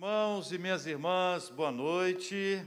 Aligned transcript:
Irmãos 0.00 0.52
e 0.52 0.58
minhas 0.58 0.86
irmãs, 0.86 1.48
boa 1.48 1.72
noite. 1.72 2.64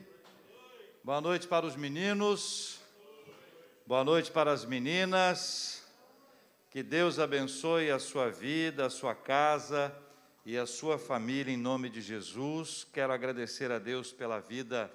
Boa 1.01 1.21
noite 1.21 1.47
para 1.47 1.65
os 1.65 1.77
meninos. 1.77 2.81
Boa 3.87 4.03
noite 4.03 4.29
para 4.29 4.51
as 4.51 4.65
meninas. 4.65 5.81
Que 6.69 6.83
Deus 6.83 7.19
abençoe 7.19 7.89
a 7.89 7.99
sua 7.99 8.29
vida, 8.29 8.85
a 8.85 8.89
sua 8.89 9.15
casa 9.15 9.95
e 10.45 10.57
a 10.57 10.65
sua 10.65 10.99
família 10.99 11.53
em 11.53 11.57
nome 11.57 11.89
de 11.89 12.01
Jesus. 12.01 12.85
Quero 12.91 13.13
agradecer 13.13 13.71
a 13.71 13.79
Deus 13.79 14.11
pela 14.11 14.41
vida 14.41 14.91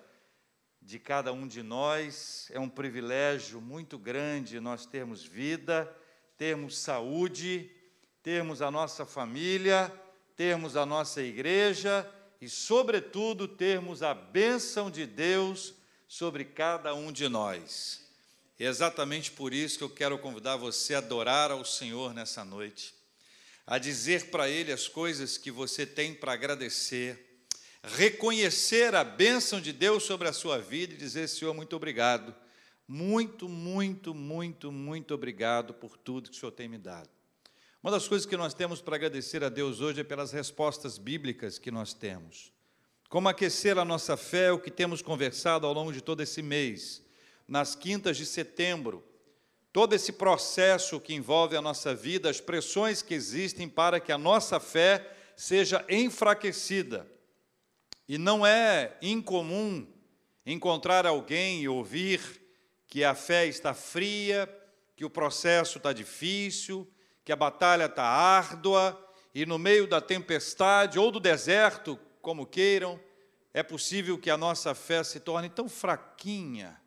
de 0.83 0.99
cada 0.99 1.33
um 1.33 1.47
de 1.47 1.63
nós. 1.63 2.51
É 2.53 2.61
um 2.61 2.69
privilégio 2.69 3.63
muito 3.63 3.99
grande 3.99 4.61
nós 4.61 4.85
termos 4.85 5.25
vida, 5.25 5.91
termos 6.37 6.77
saúde, 6.77 7.71
termos 8.23 8.61
a 8.61 8.71
nossa 8.71 9.07
família, 9.07 9.91
termos 10.37 10.77
a 10.77 10.85
nossa 10.85 11.23
igreja 11.23 12.07
e, 12.41 12.49
sobretudo, 12.49 13.49
termos 13.49 14.03
a 14.03 14.15
bênção 14.15 14.91
de 14.91 15.07
Deus 15.07 15.75
sobre 16.09 16.45
cada 16.45 16.95
um 16.95 17.11
de 17.11 17.29
nós. 17.29 18.05
É 18.59 18.65
exatamente 18.65 19.31
por 19.31 19.53
isso 19.53 19.79
que 19.79 19.85
eu 19.85 19.91
quero 19.91 20.19
convidar 20.19 20.57
você 20.57 20.95
a 20.95 20.99
adorar 20.99 21.51
ao 21.51 21.65
Senhor 21.65 22.15
nessa 22.15 22.45
noite, 22.45 22.95
a 23.67 23.79
dizer 23.79 24.31
para 24.31 24.49
Ele 24.49 24.73
as 24.73 24.89
coisas 24.89 25.37
que 25.37 25.51
você 25.51 25.85
tem 25.85 26.15
para 26.15 26.33
agradecer, 26.33 27.45
reconhecer 27.83 28.95
a 28.95 29.05
bênção 29.05 29.61
de 29.61 29.73
Deus 29.73 30.05
sobre 30.05 30.27
a 30.27 30.33
sua 30.33 30.59
vida 30.59 30.95
e 30.95 30.97
dizer: 30.97 31.29
Senhor, 31.29 31.53
muito 31.53 31.77
obrigado, 31.77 32.35
muito, 32.89 33.49
muito, 33.49 34.15
muito, 34.15 34.73
muito 34.73 35.13
obrigado 35.13 35.75
por 35.75 35.99
tudo 35.99 36.31
que 36.31 36.37
o 36.37 36.41
Senhor 36.41 36.53
tem 36.53 36.69
me 36.69 36.79
dado. 36.79 37.16
Uma 37.87 37.93
das 37.93 38.09
coisas 38.09 38.27
que 38.27 38.37
nós 38.37 38.53
temos 38.53 38.81
para 38.81 38.97
agradecer 38.97 39.45
a 39.45 39.49
Deus 39.49 39.81
hoje 39.81 40.01
é 40.01 40.03
pelas 40.03 40.33
respostas 40.33 40.99
bíblicas 40.99 41.57
que 41.57 41.71
nós 41.71 41.95
temos. 41.95 42.53
Como 43.09 43.29
aquecer 43.29 43.79
a 43.79 43.85
nossa 43.85 44.17
fé, 44.17 44.51
o 44.51 44.59
que 44.59 44.73
temos 44.73 45.03
conversado 45.03 45.69
ao 45.69 45.73
longo 45.73 45.93
de 45.93 46.01
todo 46.01 46.21
esse 46.21 46.43
mês, 46.43 47.01
nas 47.47 47.77
quintas 47.77 48.17
de 48.17 48.27
setembro, 48.27 49.05
todo 49.73 49.93
esse 49.93 50.15
processo 50.15 50.99
que 50.99 51.15
envolve 51.15 51.57
a 51.57 51.63
nossa 51.63 51.95
vida, 51.95 52.29
as 52.29 52.41
pressões 52.41 53.03
que 53.03 53.15
existem 53.15 53.69
para 53.69 54.01
que 54.01 54.11
a 54.11 54.19
nossa 54.19 54.59
fé 54.59 55.09
seja 55.37 55.85
enfraquecida. 55.89 57.07
E 58.09 58.19
não 58.19 58.45
é 58.45 58.97
incomum 59.01 59.87
encontrar 60.45 61.07
alguém 61.07 61.63
e 61.63 61.69
ouvir 61.69 62.21
que 62.89 63.05
a 63.05 63.15
fé 63.15 63.47
está 63.47 63.73
fria, 63.73 64.53
que 64.97 65.05
o 65.05 65.11
processo 65.11 65.79
está 65.79 65.93
difícil, 65.93 66.93
que 67.27 67.33
a 67.33 67.37
batalha 67.37 67.87
está 67.87 68.05
árdua 68.05 68.97
e 69.35 69.45
no 69.45 69.59
meio 69.59 69.89
da 69.89 70.01
tempestade 70.01 70.97
ou 70.97 71.11
do 71.11 71.19
deserto, 71.19 71.99
como 72.23 72.47
queiram, 72.47 73.01
é 73.53 73.65
possível 73.65 74.17
que 74.17 74.31
a 74.31 74.37
nossa 74.37 74.77
fé 74.77 75.03
se 75.03 75.19
torne 75.19 75.51
tão 75.51 75.69
fraquinha 75.69 76.81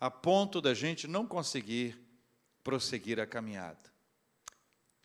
a 0.00 0.10
ponto 0.10 0.58
da 0.58 0.72
gente 0.72 1.06
não 1.06 1.26
conseguir 1.26 2.02
prosseguir 2.64 3.20
a 3.20 3.26
caminhada. 3.26 3.92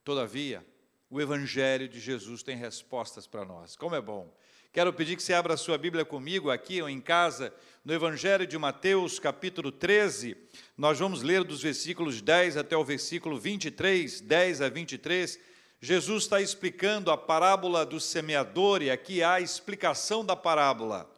Todavia, 0.01 0.65
o 1.09 1.19
Evangelho 1.19 1.89
de 1.89 1.99
Jesus 1.99 2.41
tem 2.41 2.55
respostas 2.55 3.27
para 3.27 3.43
nós. 3.43 3.75
Como 3.75 3.95
é 3.95 4.01
bom 4.01 4.33
Quero 4.73 4.93
pedir 4.93 5.17
que 5.17 5.23
você 5.23 5.33
abra 5.33 5.55
a 5.55 5.57
sua 5.57 5.77
Bíblia 5.77 6.05
comigo 6.05 6.49
aqui 6.49 6.81
ou 6.81 6.87
em 6.87 7.01
casa, 7.01 7.53
no 7.83 7.93
Evangelho 7.93 8.47
de 8.47 8.57
Mateus, 8.57 9.19
capítulo 9.19 9.69
13. 9.69 10.37
Nós 10.77 10.97
vamos 10.97 11.21
ler 11.21 11.43
dos 11.43 11.61
versículos 11.61 12.21
10 12.21 12.55
até 12.55 12.77
o 12.77 12.83
versículo 12.85 13.37
23, 13.37 14.21
10 14.21 14.61
a 14.61 14.69
23. 14.69 15.37
Jesus 15.81 16.23
está 16.23 16.39
explicando 16.39 17.11
a 17.11 17.17
parábola 17.17 17.85
do 17.85 17.99
semeador 17.99 18.81
e 18.81 18.89
aqui 18.89 19.21
há 19.21 19.33
a 19.33 19.41
explicação 19.41 20.23
da 20.23 20.37
parábola. 20.37 21.11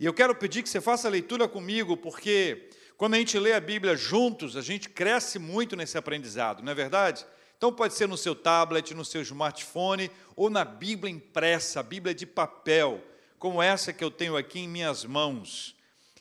E 0.00 0.04
eu 0.04 0.12
quero 0.12 0.34
pedir 0.34 0.64
que 0.64 0.68
você 0.68 0.80
faça 0.80 1.06
a 1.06 1.10
leitura 1.12 1.46
comigo, 1.46 1.96
porque 1.96 2.68
quando 2.96 3.14
a 3.14 3.18
gente 3.18 3.38
lê 3.38 3.52
a 3.52 3.60
Bíblia 3.60 3.94
juntos, 3.94 4.56
a 4.56 4.60
gente 4.60 4.88
cresce 4.88 5.38
muito 5.38 5.76
nesse 5.76 5.96
aprendizado, 5.96 6.64
não 6.64 6.72
é 6.72 6.74
verdade? 6.74 7.24
Então 7.58 7.72
pode 7.72 7.94
ser 7.94 8.06
no 8.06 8.16
seu 8.16 8.36
tablet, 8.36 8.94
no 8.94 9.04
seu 9.04 9.20
smartphone 9.20 10.10
ou 10.36 10.48
na 10.48 10.64
Bíblia 10.64 11.12
impressa, 11.12 11.80
a 11.80 11.82
Bíblia 11.82 12.14
de 12.14 12.24
papel, 12.24 13.02
como 13.36 13.60
essa 13.60 13.92
que 13.92 14.02
eu 14.02 14.12
tenho 14.12 14.36
aqui 14.36 14.60
em 14.60 14.68
minhas 14.68 15.04
mãos. 15.04 15.74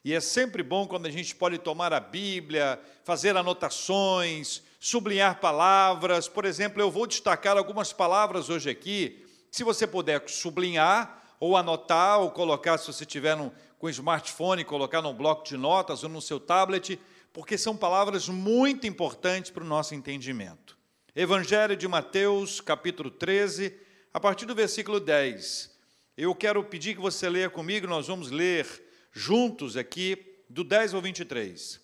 E 0.03 0.15
é 0.15 0.19
sempre 0.19 0.63
bom 0.63 0.87
quando 0.87 1.05
a 1.05 1.11
gente 1.11 1.35
pode 1.35 1.59
tomar 1.59 1.93
a 1.93 1.99
Bíblia, 1.99 2.81
fazer 3.03 3.37
anotações, 3.37 4.63
sublinhar 4.79 5.39
palavras. 5.39 6.27
Por 6.27 6.43
exemplo, 6.43 6.81
eu 6.81 6.89
vou 6.89 7.05
destacar 7.05 7.55
algumas 7.55 7.93
palavras 7.93 8.49
hoje 8.49 8.67
aqui. 8.67 9.23
Se 9.51 9.63
você 9.63 9.85
puder 9.85 10.27
sublinhar, 10.27 11.23
ou 11.39 11.55
anotar, 11.55 12.19
ou 12.19 12.31
colocar, 12.31 12.79
se 12.79 12.87
você 12.87 13.05
tiver 13.05 13.37
no, 13.37 13.53
com 13.77 13.87
smartphone, 13.89 14.63
colocar 14.63 15.03
num 15.03 15.13
bloco 15.13 15.45
de 15.45 15.55
notas 15.55 16.03
ou 16.03 16.09
no 16.09 16.21
seu 16.21 16.39
tablet, 16.39 16.99
porque 17.31 17.59
são 17.59 17.77
palavras 17.77 18.27
muito 18.27 18.87
importantes 18.87 19.51
para 19.51 19.63
o 19.63 19.67
nosso 19.67 19.93
entendimento. 19.93 20.76
Evangelho 21.19 21.75
de 21.75 21.87
Mateus, 21.87 22.61
capítulo 22.61 23.09
13, 23.09 23.75
a 24.13 24.19
partir 24.19 24.45
do 24.45 24.53
versículo 24.53 24.99
10. 24.99 25.75
Eu 26.15 26.35
quero 26.35 26.63
pedir 26.63 26.93
que 26.93 27.01
você 27.01 27.27
leia 27.27 27.49
comigo, 27.49 27.87
nós 27.87 28.05
vamos 28.05 28.29
ler 28.29 28.67
juntos 29.11 29.75
aqui, 29.75 30.43
do 30.47 30.63
10 30.63 30.93
ao 30.93 31.01
23. 31.01 31.81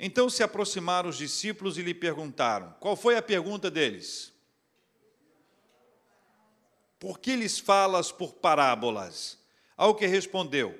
Então 0.00 0.28
se 0.28 0.42
aproximaram 0.42 1.08
os 1.08 1.16
discípulos 1.16 1.78
e 1.78 1.82
lhe 1.82 1.94
perguntaram: 1.94 2.74
qual 2.80 2.96
foi 2.96 3.16
a 3.16 3.22
pergunta 3.22 3.70
deles? 3.70 4.32
Por 6.98 7.20
que 7.20 7.36
lhes 7.36 7.60
falas 7.60 8.10
por 8.10 8.32
parábolas? 8.32 9.38
Ao 9.76 9.94
que 9.94 10.06
respondeu: 10.08 10.76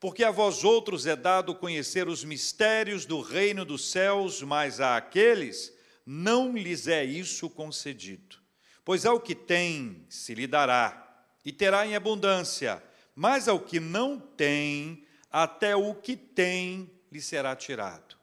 Porque 0.00 0.24
a 0.24 0.32
vós 0.32 0.64
outros 0.64 1.06
é 1.06 1.14
dado 1.14 1.54
conhecer 1.54 2.08
os 2.08 2.24
mistérios 2.24 3.06
do 3.06 3.20
reino 3.20 3.64
dos 3.64 3.88
céus, 3.88 4.42
mas 4.42 4.80
a 4.80 4.96
aqueles 4.96 5.78
não 6.12 6.56
lhes 6.56 6.88
é 6.88 7.04
isso 7.04 7.48
concedido. 7.48 8.36
Pois 8.84 9.06
ao 9.06 9.20
que 9.20 9.32
tem 9.32 10.04
se 10.08 10.34
lhe 10.34 10.48
dará, 10.48 11.24
e 11.44 11.52
terá 11.52 11.86
em 11.86 11.94
abundância, 11.94 12.82
mas 13.14 13.46
ao 13.46 13.60
que 13.60 13.78
não 13.78 14.18
tem, 14.18 15.06
até 15.30 15.76
o 15.76 15.94
que 15.94 16.16
tem 16.16 16.90
lhe 17.12 17.20
será 17.20 17.54
tirado. 17.54 18.16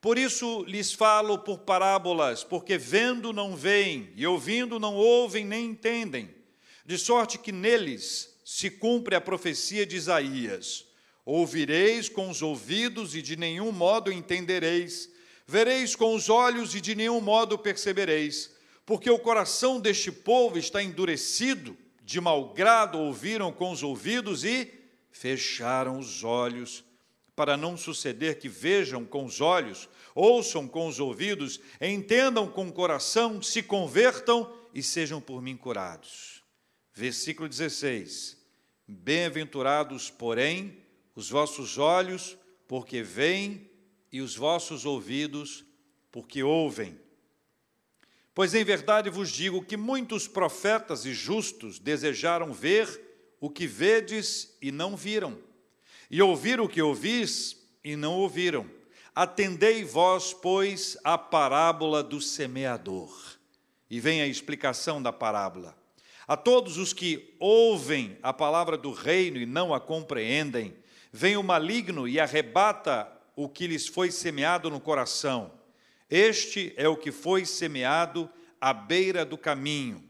Por 0.00 0.18
isso 0.18 0.64
lhes 0.64 0.92
falo 0.92 1.38
por 1.38 1.58
parábolas, 1.58 2.42
porque 2.42 2.76
vendo 2.76 3.32
não 3.32 3.54
veem, 3.54 4.12
e 4.16 4.26
ouvindo 4.26 4.80
não 4.80 4.96
ouvem 4.96 5.44
nem 5.44 5.66
entendem, 5.66 6.34
de 6.84 6.98
sorte 6.98 7.38
que 7.38 7.52
neles 7.52 8.40
se 8.44 8.68
cumpre 8.68 9.14
a 9.14 9.20
profecia 9.20 9.86
de 9.86 9.94
Isaías: 9.94 10.84
Ouvireis 11.24 12.08
com 12.08 12.28
os 12.28 12.42
ouvidos 12.42 13.14
e 13.14 13.22
de 13.22 13.36
nenhum 13.36 13.70
modo 13.70 14.10
entendereis 14.10 15.09
Vereis 15.50 15.96
com 15.96 16.14
os 16.14 16.28
olhos 16.28 16.76
e 16.76 16.80
de 16.80 16.94
nenhum 16.94 17.20
modo 17.20 17.58
percebereis, 17.58 18.52
porque 18.86 19.10
o 19.10 19.18
coração 19.18 19.80
deste 19.80 20.12
povo 20.12 20.56
está 20.56 20.80
endurecido, 20.80 21.76
de 22.04 22.20
mau 22.20 22.54
grado 22.54 22.96
ouviram 22.96 23.50
com 23.50 23.72
os 23.72 23.82
ouvidos 23.82 24.44
e 24.44 24.72
fecharam 25.10 25.98
os 25.98 26.22
olhos, 26.22 26.84
para 27.34 27.56
não 27.56 27.76
suceder 27.76 28.38
que 28.38 28.48
vejam 28.48 29.04
com 29.04 29.24
os 29.24 29.40
olhos, 29.40 29.88
ouçam 30.14 30.68
com 30.68 30.86
os 30.86 31.00
ouvidos, 31.00 31.58
entendam 31.80 32.46
com 32.46 32.68
o 32.68 32.72
coração, 32.72 33.42
se 33.42 33.60
convertam 33.60 34.54
e 34.72 34.84
sejam 34.84 35.20
por 35.20 35.42
mim 35.42 35.56
curados. 35.56 36.44
Versículo 36.94 37.48
16: 37.48 38.38
Bem-aventurados, 38.86 40.10
porém, 40.10 40.78
os 41.12 41.28
vossos 41.28 41.76
olhos, 41.76 42.38
porque 42.68 43.02
veem 43.02 43.68
e 44.12 44.20
os 44.20 44.36
vossos 44.36 44.84
ouvidos, 44.84 45.64
porque 46.10 46.42
ouvem. 46.42 46.98
Pois 48.34 48.54
em 48.54 48.64
verdade 48.64 49.10
vos 49.10 49.30
digo 49.30 49.64
que 49.64 49.76
muitos 49.76 50.26
profetas 50.26 51.04
e 51.04 51.12
justos 51.12 51.78
desejaram 51.78 52.52
ver 52.52 52.88
o 53.40 53.50
que 53.50 53.66
vedes 53.66 54.56
e 54.60 54.70
não 54.70 54.96
viram, 54.96 55.38
e 56.10 56.20
ouvir 56.20 56.60
o 56.60 56.68
que 56.68 56.82
ouvis 56.82 57.56
e 57.82 57.96
não 57.96 58.14
ouviram. 58.14 58.68
Atendei 59.14 59.84
vós, 59.84 60.32
pois, 60.32 60.96
a 61.02 61.18
parábola 61.18 62.02
do 62.02 62.20
semeador. 62.20 63.10
E 63.90 63.98
vem 63.98 64.22
a 64.22 64.26
explicação 64.26 65.02
da 65.02 65.12
parábola. 65.12 65.76
A 66.26 66.36
todos 66.36 66.76
os 66.76 66.92
que 66.92 67.34
ouvem 67.40 68.16
a 68.22 68.32
palavra 68.32 68.78
do 68.78 68.92
reino 68.92 69.38
e 69.38 69.46
não 69.46 69.74
a 69.74 69.80
compreendem, 69.80 70.76
vem 71.12 71.36
o 71.36 71.42
maligno 71.42 72.06
e 72.06 72.20
arrebata 72.20 73.19
o 73.42 73.48
que 73.48 73.66
lhes 73.66 73.86
foi 73.86 74.10
semeado 74.10 74.68
no 74.68 74.78
coração. 74.78 75.50
Este 76.10 76.74
é 76.76 76.86
o 76.86 76.96
que 76.96 77.10
foi 77.10 77.46
semeado 77.46 78.28
à 78.60 78.74
beira 78.74 79.24
do 79.24 79.38
caminho. 79.38 80.04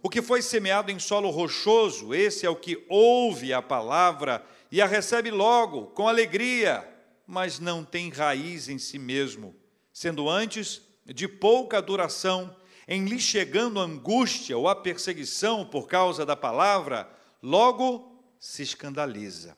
O 0.00 0.08
que 0.08 0.22
foi 0.22 0.40
semeado 0.40 0.92
em 0.92 0.98
solo 1.00 1.30
rochoso, 1.30 2.14
esse 2.14 2.46
é 2.46 2.50
o 2.50 2.54
que 2.54 2.84
ouve 2.88 3.52
a 3.52 3.60
palavra 3.60 4.46
e 4.70 4.80
a 4.80 4.86
recebe 4.86 5.32
logo, 5.32 5.86
com 5.86 6.06
alegria, 6.06 6.88
mas 7.26 7.58
não 7.58 7.84
tem 7.84 8.08
raiz 8.08 8.68
em 8.68 8.78
si 8.78 9.00
mesmo, 9.00 9.52
sendo 9.92 10.28
antes 10.28 10.80
de 11.04 11.26
pouca 11.26 11.82
duração, 11.82 12.54
em 12.86 13.04
lhe 13.04 13.18
chegando 13.18 13.80
a 13.80 13.84
angústia 13.84 14.56
ou 14.56 14.68
a 14.68 14.76
perseguição 14.76 15.66
por 15.66 15.88
causa 15.88 16.24
da 16.24 16.36
palavra, 16.36 17.10
logo 17.42 18.24
se 18.38 18.62
escandaliza. 18.62 19.56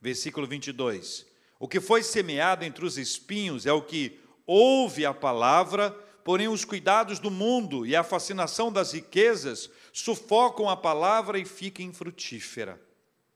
Versículo 0.00 0.46
22. 0.46 1.27
O 1.58 1.66
que 1.66 1.80
foi 1.80 2.02
semeado 2.02 2.64
entre 2.64 2.84
os 2.84 2.96
espinhos 2.96 3.66
é 3.66 3.72
o 3.72 3.82
que 3.82 4.20
ouve 4.46 5.04
a 5.04 5.12
palavra, 5.12 5.90
porém 6.24 6.48
os 6.48 6.64
cuidados 6.64 7.18
do 7.18 7.30
mundo 7.30 7.84
e 7.84 7.96
a 7.96 8.04
fascinação 8.04 8.70
das 8.70 8.92
riquezas 8.92 9.68
sufocam 9.92 10.68
a 10.68 10.76
palavra 10.76 11.38
e 11.38 11.44
fica 11.44 11.82
infrutífera. 11.82 12.80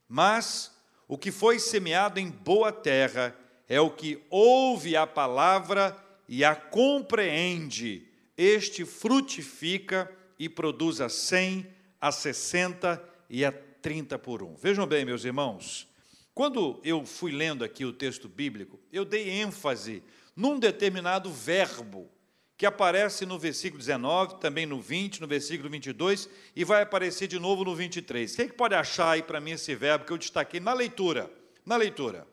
Mas 0.07 0.71
o 1.07 1.17
que 1.17 1.31
foi 1.31 1.59
semeado 1.59 2.19
em 2.19 2.29
boa 2.29 2.71
terra 2.71 3.35
é 3.67 3.79
o 3.81 3.89
que 3.89 4.23
ouve 4.29 4.95
a 4.95 5.05
palavra 5.05 5.97
e 6.27 6.43
a 6.43 6.55
compreende. 6.55 8.07
Este 8.37 8.85
frutifica 8.85 10.11
e 10.39 10.47
produz 10.47 11.01
a 11.01 11.09
cem, 11.09 11.67
a 11.99 12.11
sessenta 12.11 13.03
e 13.29 13.43
a 13.43 13.51
trinta 13.51 14.17
por 14.17 14.41
um. 14.41 14.55
Vejam 14.55 14.87
bem, 14.87 15.05
meus 15.05 15.25
irmãos, 15.25 15.87
quando 16.33 16.79
eu 16.83 17.05
fui 17.05 17.31
lendo 17.31 17.63
aqui 17.63 17.85
o 17.85 17.93
texto 17.93 18.27
bíblico, 18.27 18.79
eu 18.91 19.05
dei 19.05 19.29
ênfase 19.29 20.03
num 20.35 20.57
determinado 20.57 21.31
verbo 21.31 22.09
que 22.57 22.65
aparece 22.65 23.25
no 23.25 23.37
versículo 23.37 23.79
19, 23.79 24.39
também 24.39 24.65
no 24.65 24.79
20, 24.79 25.21
no 25.21 25.27
versículo 25.27 25.69
22 25.69 26.29
e 26.55 26.63
vai 26.63 26.81
aparecer 26.81 27.27
de 27.27 27.39
novo 27.39 27.63
no 27.63 27.75
23. 27.75 28.35
Quem 28.35 28.45
é 28.45 28.47
que 28.47 28.55
pode 28.55 28.73
achar 28.73 29.11
aí 29.11 29.21
para 29.23 29.39
mim 29.39 29.51
esse 29.51 29.75
verbo 29.75 30.05
que 30.05 30.13
eu 30.13 30.17
destaquei 30.17 30.59
na 30.59 30.73
leitura? 30.73 31.31
Na 31.65 31.75
leitura. 31.75 32.27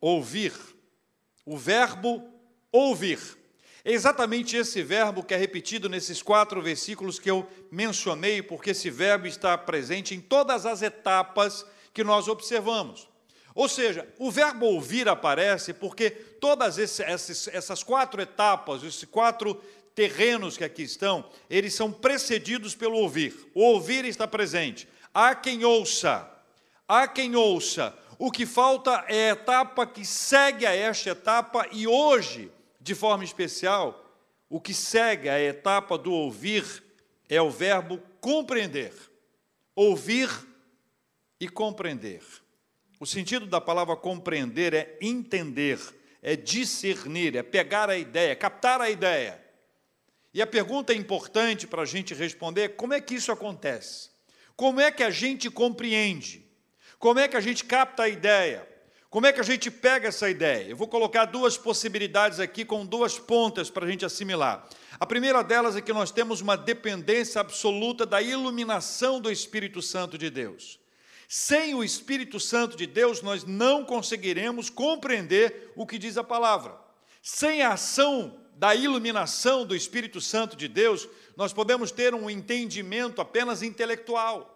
Ouvir. 0.00 0.52
O 1.44 1.56
verbo 1.56 2.28
ouvir. 2.70 3.18
É 3.84 3.92
exatamente 3.92 4.56
esse 4.56 4.82
verbo 4.82 5.24
que 5.24 5.34
é 5.34 5.36
repetido 5.36 5.88
nesses 5.88 6.22
quatro 6.22 6.62
versículos 6.62 7.18
que 7.18 7.30
eu 7.30 7.46
mencionei, 7.70 8.40
porque 8.40 8.70
esse 8.70 8.88
verbo 8.90 9.26
está 9.26 9.58
presente 9.58 10.14
em 10.14 10.20
todas 10.20 10.64
as 10.66 10.82
etapas 10.82 11.66
que 11.92 12.04
nós 12.04 12.28
observamos. 12.28 13.08
Ou 13.54 13.68
seja, 13.68 14.08
o 14.18 14.30
verbo 14.30 14.66
ouvir 14.66 15.08
aparece 15.08 15.74
porque 15.74 16.10
todas 16.10 16.78
essas 16.78 17.82
quatro 17.82 18.22
etapas, 18.22 18.82
esses 18.82 19.04
quatro 19.04 19.60
terrenos 19.94 20.56
que 20.56 20.64
aqui 20.64 20.82
estão, 20.82 21.28
eles 21.50 21.74
são 21.74 21.92
precedidos 21.92 22.74
pelo 22.74 22.96
ouvir. 22.96 23.50
O 23.52 23.62
ouvir 23.62 24.04
está 24.04 24.26
presente. 24.26 24.88
Há 25.12 25.34
quem 25.34 25.64
ouça, 25.64 26.30
há 26.88 27.06
quem 27.06 27.36
ouça. 27.36 27.94
O 28.18 28.30
que 28.30 28.46
falta 28.46 29.04
é 29.08 29.30
a 29.30 29.32
etapa 29.32 29.86
que 29.86 30.04
segue 30.04 30.64
a 30.64 30.74
esta 30.74 31.10
etapa 31.10 31.66
e 31.72 31.86
hoje 31.86 32.50
de 32.82 32.94
forma 32.94 33.24
especial, 33.24 34.04
o 34.48 34.60
que 34.60 34.74
segue 34.74 35.28
a 35.28 35.40
etapa 35.40 35.96
do 35.96 36.12
ouvir 36.12 36.82
é 37.28 37.40
o 37.40 37.50
verbo 37.50 37.98
compreender. 38.20 38.92
Ouvir 39.74 40.28
e 41.40 41.48
compreender. 41.48 42.22
O 42.98 43.06
sentido 43.06 43.46
da 43.46 43.60
palavra 43.60 43.96
compreender 43.96 44.74
é 44.74 44.98
entender, 45.00 45.78
é 46.20 46.36
discernir, 46.36 47.36
é 47.36 47.42
pegar 47.42 47.88
a 47.88 47.96
ideia, 47.96 48.36
captar 48.36 48.80
a 48.80 48.90
ideia. 48.90 49.40
E 50.34 50.42
a 50.42 50.46
pergunta 50.46 50.92
importante 50.92 51.66
para 51.66 51.82
a 51.82 51.86
gente 51.86 52.14
responder 52.14 52.62
é 52.62 52.68
como 52.68 52.94
é 52.94 53.00
que 53.00 53.14
isso 53.14 53.30
acontece? 53.30 54.10
Como 54.56 54.80
é 54.80 54.90
que 54.90 55.02
a 55.02 55.10
gente 55.10 55.50
compreende? 55.50 56.44
Como 56.98 57.18
é 57.18 57.28
que 57.28 57.36
a 57.36 57.40
gente 57.40 57.64
capta 57.64 58.04
a 58.04 58.08
ideia? 58.08 58.68
Como 59.12 59.26
é 59.26 59.32
que 59.32 59.40
a 59.40 59.44
gente 59.44 59.70
pega 59.70 60.08
essa 60.08 60.30
ideia? 60.30 60.70
Eu 60.70 60.76
vou 60.78 60.88
colocar 60.88 61.26
duas 61.26 61.58
possibilidades 61.58 62.40
aqui 62.40 62.64
com 62.64 62.86
duas 62.86 63.18
pontas 63.18 63.68
para 63.68 63.84
a 63.84 63.90
gente 63.90 64.06
assimilar. 64.06 64.66
A 64.98 65.04
primeira 65.04 65.44
delas 65.44 65.76
é 65.76 65.82
que 65.82 65.92
nós 65.92 66.10
temos 66.10 66.40
uma 66.40 66.56
dependência 66.56 67.38
absoluta 67.38 68.06
da 68.06 68.22
iluminação 68.22 69.20
do 69.20 69.30
Espírito 69.30 69.82
Santo 69.82 70.16
de 70.16 70.30
Deus. 70.30 70.80
Sem 71.28 71.74
o 71.74 71.84
Espírito 71.84 72.40
Santo 72.40 72.74
de 72.74 72.86
Deus, 72.86 73.20
nós 73.20 73.44
não 73.44 73.84
conseguiremos 73.84 74.70
compreender 74.70 75.70
o 75.76 75.86
que 75.86 75.98
diz 75.98 76.16
a 76.16 76.24
palavra. 76.24 76.74
Sem 77.20 77.60
a 77.60 77.74
ação 77.74 78.40
da 78.54 78.74
iluminação 78.74 79.66
do 79.66 79.76
Espírito 79.76 80.22
Santo 80.22 80.56
de 80.56 80.68
Deus, 80.68 81.06
nós 81.36 81.52
podemos 81.52 81.90
ter 81.90 82.14
um 82.14 82.30
entendimento 82.30 83.20
apenas 83.20 83.62
intelectual. 83.62 84.51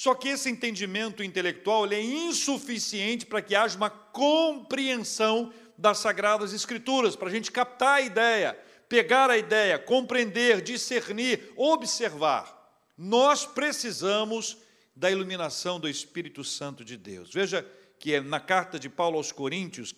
Só 0.00 0.14
que 0.14 0.30
esse 0.30 0.48
entendimento 0.48 1.22
intelectual 1.22 1.86
é 1.92 2.00
insuficiente 2.00 3.26
para 3.26 3.42
que 3.42 3.54
haja 3.54 3.76
uma 3.76 3.90
compreensão 3.90 5.52
das 5.76 5.98
Sagradas 5.98 6.54
Escrituras, 6.54 7.14
para 7.14 7.28
a 7.28 7.30
gente 7.30 7.52
captar 7.52 7.96
a 7.96 8.00
ideia, 8.00 8.58
pegar 8.88 9.28
a 9.28 9.36
ideia, 9.36 9.78
compreender, 9.78 10.62
discernir, 10.62 11.52
observar. 11.54 12.72
Nós 12.96 13.44
precisamos 13.44 14.56
da 14.96 15.10
iluminação 15.10 15.78
do 15.78 15.86
Espírito 15.86 16.42
Santo 16.42 16.82
de 16.82 16.96
Deus. 16.96 17.30
Veja 17.30 17.70
que 17.98 18.14
é 18.14 18.22
na 18.22 18.40
carta 18.40 18.78
de 18.78 18.88
Paulo 18.88 19.18
aos 19.18 19.30
Coríntios, 19.30 19.92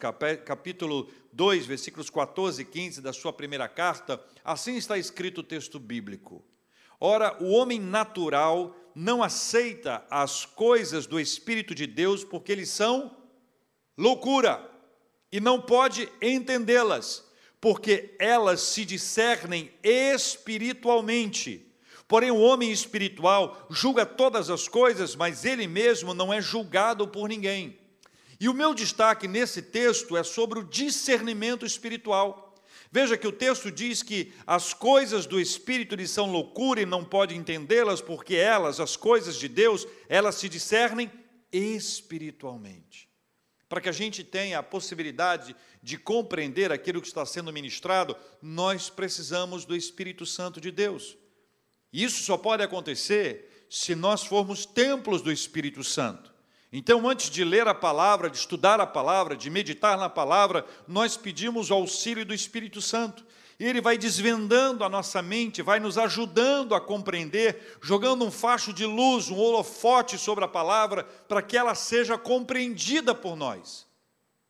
capítulo 0.44 1.08
2, 1.32 1.64
versículos 1.64 2.10
14 2.10 2.60
e 2.60 2.64
15 2.64 3.00
da 3.00 3.12
sua 3.12 3.32
primeira 3.32 3.68
carta, 3.68 4.20
assim 4.44 4.74
está 4.74 4.98
escrito 4.98 5.42
o 5.42 5.44
texto 5.44 5.78
bíblico. 5.78 6.44
Ora, 6.98 7.36
o 7.40 7.50
homem 7.52 7.80
natural 7.80 8.76
não 8.94 9.22
aceita 9.22 10.04
as 10.10 10.44
coisas 10.44 11.06
do 11.06 11.18
Espírito 11.18 11.74
de 11.74 11.86
Deus 11.86 12.24
porque 12.24 12.52
eles 12.52 12.68
são 12.68 13.16
loucura 13.96 14.70
e 15.30 15.40
não 15.40 15.60
pode 15.60 16.08
entendê-las, 16.20 17.24
porque 17.60 18.14
elas 18.18 18.60
se 18.60 18.84
discernem 18.84 19.72
espiritualmente. 19.82 21.72
Porém, 22.06 22.30
o 22.30 22.40
homem 22.40 22.70
espiritual 22.70 23.66
julga 23.70 24.04
todas 24.04 24.50
as 24.50 24.68
coisas, 24.68 25.16
mas 25.16 25.46
ele 25.46 25.66
mesmo 25.66 26.12
não 26.12 26.30
é 26.32 26.42
julgado 26.42 27.08
por 27.08 27.28
ninguém. 27.28 27.78
E 28.38 28.48
o 28.48 28.54
meu 28.54 28.74
destaque 28.74 29.26
nesse 29.26 29.62
texto 29.62 30.16
é 30.16 30.22
sobre 30.22 30.58
o 30.58 30.64
discernimento 30.64 31.64
espiritual. 31.64 32.51
Veja 32.94 33.16
que 33.16 33.26
o 33.26 33.32
texto 33.32 33.70
diz 33.70 34.02
que 34.02 34.34
as 34.46 34.74
coisas 34.74 35.24
do 35.24 35.40
Espírito 35.40 35.94
lhe 35.94 36.06
são 36.06 36.30
loucura 36.30 36.82
e 36.82 36.84
não 36.84 37.02
pode 37.02 37.34
entendê-las, 37.34 38.02
porque 38.02 38.34
elas, 38.34 38.78
as 38.78 38.96
coisas 38.96 39.36
de 39.36 39.48
Deus, 39.48 39.86
elas 40.10 40.34
se 40.34 40.46
discernem 40.46 41.10
espiritualmente. 41.50 43.08
Para 43.66 43.80
que 43.80 43.88
a 43.88 43.92
gente 43.92 44.22
tenha 44.22 44.58
a 44.58 44.62
possibilidade 44.62 45.56
de 45.82 45.96
compreender 45.96 46.70
aquilo 46.70 47.00
que 47.00 47.06
está 47.06 47.24
sendo 47.24 47.50
ministrado, 47.50 48.14
nós 48.42 48.90
precisamos 48.90 49.64
do 49.64 49.74
Espírito 49.74 50.26
Santo 50.26 50.60
de 50.60 50.70
Deus. 50.70 51.16
Isso 51.90 52.22
só 52.22 52.36
pode 52.36 52.62
acontecer 52.62 53.66
se 53.70 53.94
nós 53.94 54.22
formos 54.22 54.66
templos 54.66 55.22
do 55.22 55.32
Espírito 55.32 55.82
Santo. 55.82 56.31
Então, 56.72 57.06
antes 57.06 57.28
de 57.28 57.44
ler 57.44 57.68
a 57.68 57.74
palavra, 57.74 58.30
de 58.30 58.38
estudar 58.38 58.80
a 58.80 58.86
palavra, 58.86 59.36
de 59.36 59.50
meditar 59.50 59.98
na 59.98 60.08
palavra, 60.08 60.64
nós 60.88 61.18
pedimos 61.18 61.70
o 61.70 61.74
auxílio 61.74 62.24
do 62.24 62.32
Espírito 62.32 62.80
Santo. 62.80 63.26
Ele 63.60 63.78
vai 63.78 63.98
desvendando 63.98 64.82
a 64.82 64.88
nossa 64.88 65.20
mente, 65.20 65.60
vai 65.60 65.78
nos 65.78 65.98
ajudando 65.98 66.74
a 66.74 66.80
compreender, 66.80 67.78
jogando 67.82 68.24
um 68.24 68.30
facho 68.30 68.72
de 68.72 68.86
luz, 68.86 69.28
um 69.28 69.36
holofote 69.36 70.16
sobre 70.16 70.44
a 70.44 70.48
palavra, 70.48 71.04
para 71.04 71.42
que 71.42 71.58
ela 71.58 71.74
seja 71.74 72.16
compreendida 72.16 73.14
por 73.14 73.36
nós. 73.36 73.86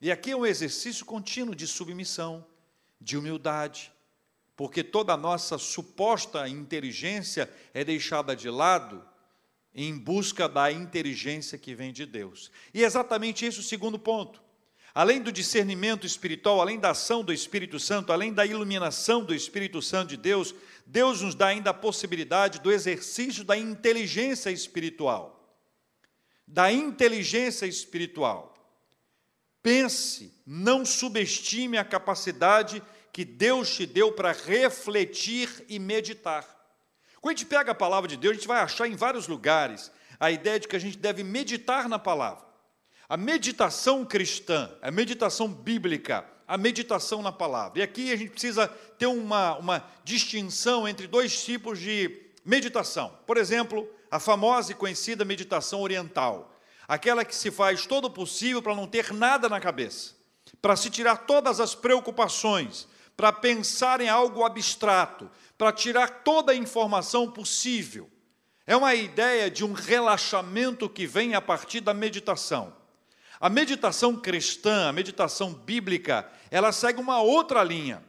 E 0.00 0.10
aqui 0.10 0.30
é 0.30 0.36
um 0.36 0.46
exercício 0.46 1.04
contínuo 1.04 1.56
de 1.56 1.66
submissão, 1.66 2.46
de 3.00 3.18
humildade, 3.18 3.92
porque 4.56 4.84
toda 4.84 5.12
a 5.12 5.16
nossa 5.16 5.58
suposta 5.58 6.48
inteligência 6.48 7.52
é 7.74 7.82
deixada 7.82 8.36
de 8.36 8.48
lado 8.48 9.11
em 9.74 9.96
busca 9.96 10.48
da 10.48 10.70
inteligência 10.70 11.56
que 11.56 11.74
vem 11.74 11.92
de 11.92 12.04
Deus. 12.04 12.50
E 12.74 12.82
é 12.82 12.86
exatamente 12.86 13.44
esse 13.44 13.60
o 13.60 13.62
segundo 13.62 13.98
ponto. 13.98 14.42
Além 14.94 15.22
do 15.22 15.32
discernimento 15.32 16.06
espiritual, 16.06 16.60
além 16.60 16.78
da 16.78 16.90
ação 16.90 17.24
do 17.24 17.32
Espírito 17.32 17.80
Santo, 17.80 18.12
além 18.12 18.32
da 18.32 18.44
iluminação 18.44 19.24
do 19.24 19.34
Espírito 19.34 19.80
Santo 19.80 20.10
de 20.10 20.18
Deus, 20.18 20.54
Deus 20.86 21.22
nos 21.22 21.34
dá 21.34 21.46
ainda 21.46 21.70
a 21.70 21.74
possibilidade 21.74 22.60
do 22.60 22.70
exercício 22.70 23.42
da 23.42 23.56
inteligência 23.56 24.50
espiritual. 24.50 25.56
Da 26.46 26.70
inteligência 26.70 27.64
espiritual. 27.64 28.52
Pense, 29.62 30.34
não 30.44 30.84
subestime 30.84 31.78
a 31.78 31.84
capacidade 31.84 32.82
que 33.12 33.24
Deus 33.24 33.74
te 33.74 33.86
deu 33.86 34.12
para 34.12 34.32
refletir 34.32 35.64
e 35.68 35.78
meditar. 35.78 36.61
Quando 37.22 37.36
a 37.36 37.38
gente 37.38 37.46
pega 37.46 37.70
a 37.70 37.74
palavra 37.74 38.08
de 38.08 38.16
Deus, 38.16 38.32
a 38.32 38.34
gente 38.34 38.48
vai 38.48 38.58
achar 38.58 38.88
em 38.88 38.96
vários 38.96 39.28
lugares 39.28 39.92
a 40.18 40.32
ideia 40.32 40.58
de 40.58 40.66
que 40.66 40.74
a 40.74 40.78
gente 40.78 40.98
deve 40.98 41.22
meditar 41.22 41.88
na 41.88 41.96
palavra. 41.96 42.44
A 43.08 43.16
meditação 43.16 44.04
cristã, 44.04 44.68
a 44.82 44.90
meditação 44.90 45.46
bíblica, 45.46 46.26
a 46.48 46.58
meditação 46.58 47.22
na 47.22 47.30
palavra. 47.30 47.78
E 47.78 47.82
aqui 47.82 48.12
a 48.12 48.16
gente 48.16 48.32
precisa 48.32 48.66
ter 48.98 49.06
uma, 49.06 49.56
uma 49.56 49.88
distinção 50.02 50.88
entre 50.88 51.06
dois 51.06 51.44
tipos 51.44 51.78
de 51.78 52.10
meditação. 52.44 53.16
Por 53.24 53.36
exemplo, 53.36 53.88
a 54.10 54.18
famosa 54.18 54.72
e 54.72 54.74
conhecida 54.74 55.24
meditação 55.24 55.80
oriental, 55.80 56.52
aquela 56.88 57.24
que 57.24 57.36
se 57.36 57.52
faz 57.52 57.86
todo 57.86 58.06
o 58.06 58.10
possível 58.10 58.60
para 58.60 58.74
não 58.74 58.88
ter 58.88 59.12
nada 59.12 59.48
na 59.48 59.60
cabeça, 59.60 60.14
para 60.60 60.74
se 60.74 60.90
tirar 60.90 61.18
todas 61.18 61.60
as 61.60 61.72
preocupações, 61.72 62.88
para 63.16 63.32
pensar 63.32 64.00
em 64.00 64.08
algo 64.08 64.44
abstrato, 64.44 65.30
para 65.62 65.70
tirar 65.70 66.08
toda 66.24 66.50
a 66.50 66.56
informação 66.56 67.30
possível. 67.30 68.10
É 68.66 68.76
uma 68.76 68.96
ideia 68.96 69.48
de 69.48 69.64
um 69.64 69.72
relaxamento 69.72 70.88
que 70.88 71.06
vem 71.06 71.36
a 71.36 71.40
partir 71.40 71.80
da 71.80 71.94
meditação. 71.94 72.74
A 73.38 73.48
meditação 73.48 74.16
cristã, 74.16 74.88
a 74.88 74.92
meditação 74.92 75.54
bíblica, 75.54 76.28
ela 76.50 76.72
segue 76.72 77.00
uma 77.00 77.22
outra 77.22 77.62
linha. 77.62 78.02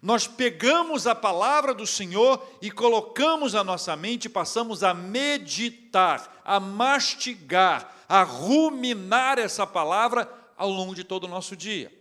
Nós 0.00 0.28
pegamos 0.28 1.08
a 1.08 1.12
palavra 1.12 1.74
do 1.74 1.84
Senhor 1.84 2.48
e 2.62 2.70
colocamos 2.70 3.56
a 3.56 3.64
nossa 3.64 3.96
mente 3.96 4.28
passamos 4.28 4.84
a 4.84 4.94
meditar, 4.94 6.40
a 6.44 6.60
mastigar, 6.60 7.92
a 8.08 8.22
ruminar 8.22 9.36
essa 9.36 9.66
palavra 9.66 10.32
ao 10.56 10.70
longo 10.70 10.94
de 10.94 11.02
todo 11.02 11.24
o 11.24 11.28
nosso 11.28 11.56
dia. 11.56 11.92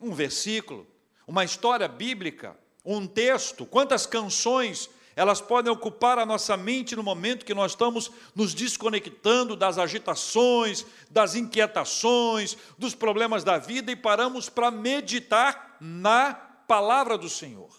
Um 0.00 0.14
versículo, 0.14 0.86
uma 1.26 1.44
história 1.44 1.86
bíblica, 1.86 2.56
um 2.84 3.06
texto, 3.06 3.64
quantas 3.64 4.06
canções 4.06 4.90
elas 5.16 5.40
podem 5.40 5.72
ocupar 5.72 6.18
a 6.18 6.26
nossa 6.26 6.56
mente 6.56 6.96
no 6.96 7.02
momento 7.02 7.44
que 7.44 7.54
nós 7.54 7.72
estamos 7.72 8.10
nos 8.34 8.52
desconectando 8.52 9.54
das 9.54 9.78
agitações, 9.78 10.84
das 11.08 11.36
inquietações, 11.36 12.56
dos 12.76 12.94
problemas 12.94 13.44
da 13.44 13.56
vida 13.56 13.92
e 13.92 13.96
paramos 13.96 14.48
para 14.48 14.70
meditar 14.70 15.76
na 15.80 16.34
palavra 16.34 17.16
do 17.16 17.28
Senhor. 17.28 17.70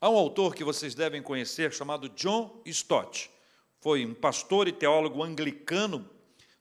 Há 0.00 0.08
um 0.08 0.16
autor 0.16 0.54
que 0.54 0.64
vocês 0.64 0.94
devem 0.94 1.22
conhecer 1.22 1.72
chamado 1.72 2.08
John 2.10 2.60
Stott. 2.66 3.30
Foi 3.80 4.06
um 4.06 4.14
pastor 4.14 4.68
e 4.68 4.72
teólogo 4.72 5.22
anglicano, 5.22 6.08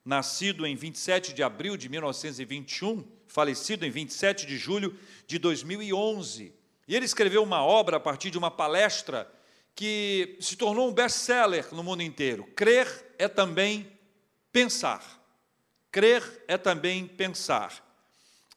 nascido 0.03 0.65
em 0.65 0.75
27 0.75 1.33
de 1.33 1.43
abril 1.43 1.77
de 1.77 1.87
1921, 1.87 3.07
falecido 3.27 3.85
em 3.85 3.91
27 3.91 4.47
de 4.47 4.57
julho 4.57 4.97
de 5.27 5.37
2011. 5.37 6.60
E 6.87 6.95
ele 6.95 7.05
escreveu 7.05 7.43
uma 7.43 7.63
obra 7.63 7.97
a 7.97 7.99
partir 7.99 8.29
de 8.29 8.37
uma 8.37 8.51
palestra 8.51 9.31
que 9.75 10.37
se 10.39 10.55
tornou 10.55 10.89
um 10.89 10.93
best-seller 10.93 11.73
no 11.73 11.83
mundo 11.83 12.03
inteiro. 12.03 12.45
Crer 12.55 13.13
é 13.17 13.27
também 13.27 13.91
pensar. 14.51 15.03
Crer 15.91 16.43
é 16.47 16.57
também 16.57 17.07
pensar. 17.07 17.83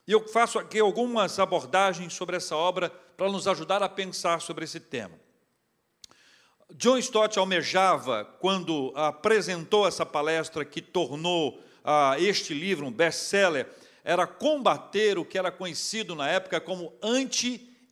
E 0.07 0.13
eu 0.13 0.27
faço 0.29 0.59
aqui 0.59 0.79
algumas 0.79 1.39
abordagens 1.39 2.13
sobre 2.13 2.37
essa 2.37 2.57
obra 2.57 2.91
para 3.17 3.31
nos 3.31 3.49
ajudar 3.49 3.83
a 3.83 3.89
pensar 3.89 4.41
sobre 4.41 4.65
esse 4.65 4.81
tema. 4.81 5.19
John 6.73 6.99
Stott 6.99 7.39
almejava, 7.39 8.25
quando 8.41 8.93
apresentou 8.97 9.87
essa 9.87 10.05
palestra 10.05 10.65
que 10.65 10.83
tornou 10.83 11.63
ah, 11.85 12.17
este 12.19 12.53
livro 12.53 12.87
um 12.87 12.93
best-seller, 12.93 13.69
era 14.03 14.27
combater 14.27 15.19
o 15.19 15.25
que 15.25 15.39
era 15.39 15.51
conhecido 15.51 16.15
na 16.15 16.29
época 16.29 16.61
como 16.61 16.93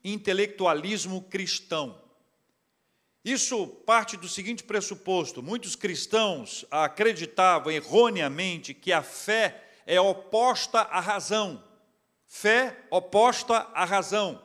anti-intelectualismo 0.04 1.22
cristão. 1.22 2.00
Isso 3.24 3.66
parte 3.66 4.16
do 4.16 4.28
seguinte 4.28 4.64
pressuposto: 4.64 5.42
muitos 5.42 5.76
cristãos 5.76 6.64
acreditavam 6.70 7.70
erroneamente 7.70 8.74
que 8.74 8.92
a 8.92 9.02
fé 9.02 9.62
é 9.86 10.00
oposta 10.00 10.80
à 10.80 11.00
razão. 11.00 11.62
Fé 12.26 12.84
oposta 12.90 13.68
à 13.72 13.84
razão. 13.84 14.42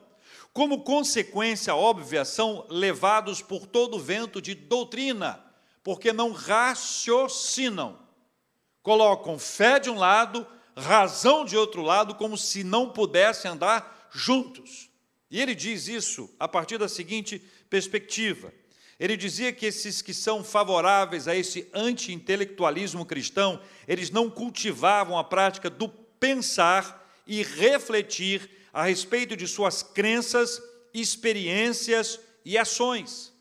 Como 0.52 0.82
consequência 0.82 1.74
óbvia, 1.74 2.24
são 2.24 2.66
levados 2.68 3.42
por 3.42 3.66
todo 3.66 3.98
vento 3.98 4.40
de 4.42 4.54
doutrina, 4.54 5.44
porque 5.82 6.12
não 6.12 6.32
raciocinam. 6.32 7.98
Colocam 8.82 9.38
fé 9.38 9.78
de 9.78 9.90
um 9.90 9.98
lado, 9.98 10.46
razão 10.76 11.44
de 11.44 11.56
outro 11.56 11.82
lado, 11.82 12.14
como 12.14 12.36
se 12.36 12.64
não 12.64 12.90
pudessem 12.90 13.50
andar 13.50 14.08
juntos. 14.10 14.88
E 15.30 15.40
ele 15.40 15.54
diz 15.54 15.88
isso 15.88 16.30
a 16.38 16.48
partir 16.48 16.78
da 16.78 16.88
seguinte 16.88 17.42
perspectiva: 17.68 18.52
ele 18.98 19.16
dizia 19.16 19.52
que 19.52 19.66
esses 19.66 20.02
que 20.02 20.14
são 20.14 20.42
favoráveis 20.42 21.28
a 21.28 21.36
esse 21.36 21.68
anti-intelectualismo 21.72 23.04
cristão, 23.04 23.60
eles 23.86 24.10
não 24.10 24.28
cultivavam 24.30 25.18
a 25.18 25.24
prática 25.24 25.70
do 25.70 25.88
pensar 25.88 27.06
e 27.26 27.42
refletir 27.42 28.50
a 28.72 28.84
respeito 28.84 29.36
de 29.36 29.46
suas 29.46 29.82
crenças, 29.82 30.60
experiências 30.92 32.18
e 32.44 32.56
ações. 32.58 33.32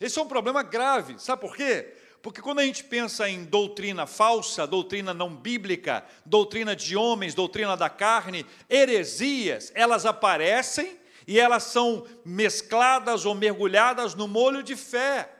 Esse 0.00 0.18
é 0.18 0.22
um 0.22 0.28
problema 0.28 0.62
grave, 0.62 1.18
sabe 1.18 1.40
por 1.40 1.56
quê? 1.56 1.94
Porque 2.20 2.42
quando 2.42 2.58
a 2.58 2.64
gente 2.64 2.82
pensa 2.82 3.28
em 3.28 3.44
doutrina 3.44 4.04
falsa, 4.06 4.66
doutrina 4.66 5.14
não 5.14 5.34
bíblica, 5.34 6.04
doutrina 6.24 6.74
de 6.74 6.96
homens, 6.96 7.34
doutrina 7.34 7.76
da 7.76 7.88
carne, 7.88 8.44
heresias, 8.68 9.70
elas 9.74 10.04
aparecem 10.04 10.98
e 11.26 11.40
elas 11.40 11.64
são 11.64 12.06
mescladas 12.24 13.24
ou 13.24 13.34
mergulhadas 13.34 14.14
no 14.14 14.28
molho 14.28 14.62
de 14.62 14.76
fé. 14.76 15.30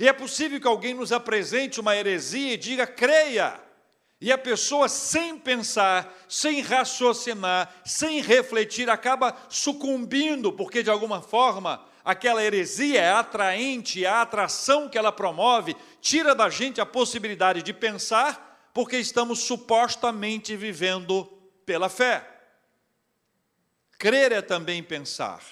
E 0.00 0.08
é 0.08 0.12
possível 0.12 0.60
que 0.60 0.66
alguém 0.66 0.94
nos 0.94 1.12
apresente 1.12 1.80
uma 1.80 1.96
heresia 1.96 2.54
e 2.54 2.56
diga, 2.56 2.86
creia. 2.86 3.60
E 4.20 4.32
a 4.32 4.38
pessoa, 4.38 4.88
sem 4.88 5.38
pensar, 5.38 6.14
sem 6.26 6.62
raciocinar, 6.62 7.70
sem 7.84 8.20
refletir, 8.22 8.88
acaba 8.88 9.36
sucumbindo, 9.48 10.52
porque 10.52 10.82
de 10.82 10.90
alguma 10.90 11.20
forma 11.20 11.84
aquela 12.02 12.42
heresia 12.42 13.00
é 13.00 13.12
atraente, 13.12 14.06
a 14.06 14.22
atração 14.22 14.88
que 14.88 14.96
ela 14.96 15.12
promove 15.12 15.76
tira 16.00 16.34
da 16.34 16.48
gente 16.48 16.80
a 16.80 16.86
possibilidade 16.86 17.62
de 17.62 17.74
pensar, 17.74 18.70
porque 18.72 18.96
estamos 18.96 19.40
supostamente 19.40 20.56
vivendo 20.56 21.24
pela 21.66 21.88
fé. 21.88 22.35
Crer 23.98 24.32
é 24.32 24.42
também 24.42 24.82
pensar. 24.82 25.42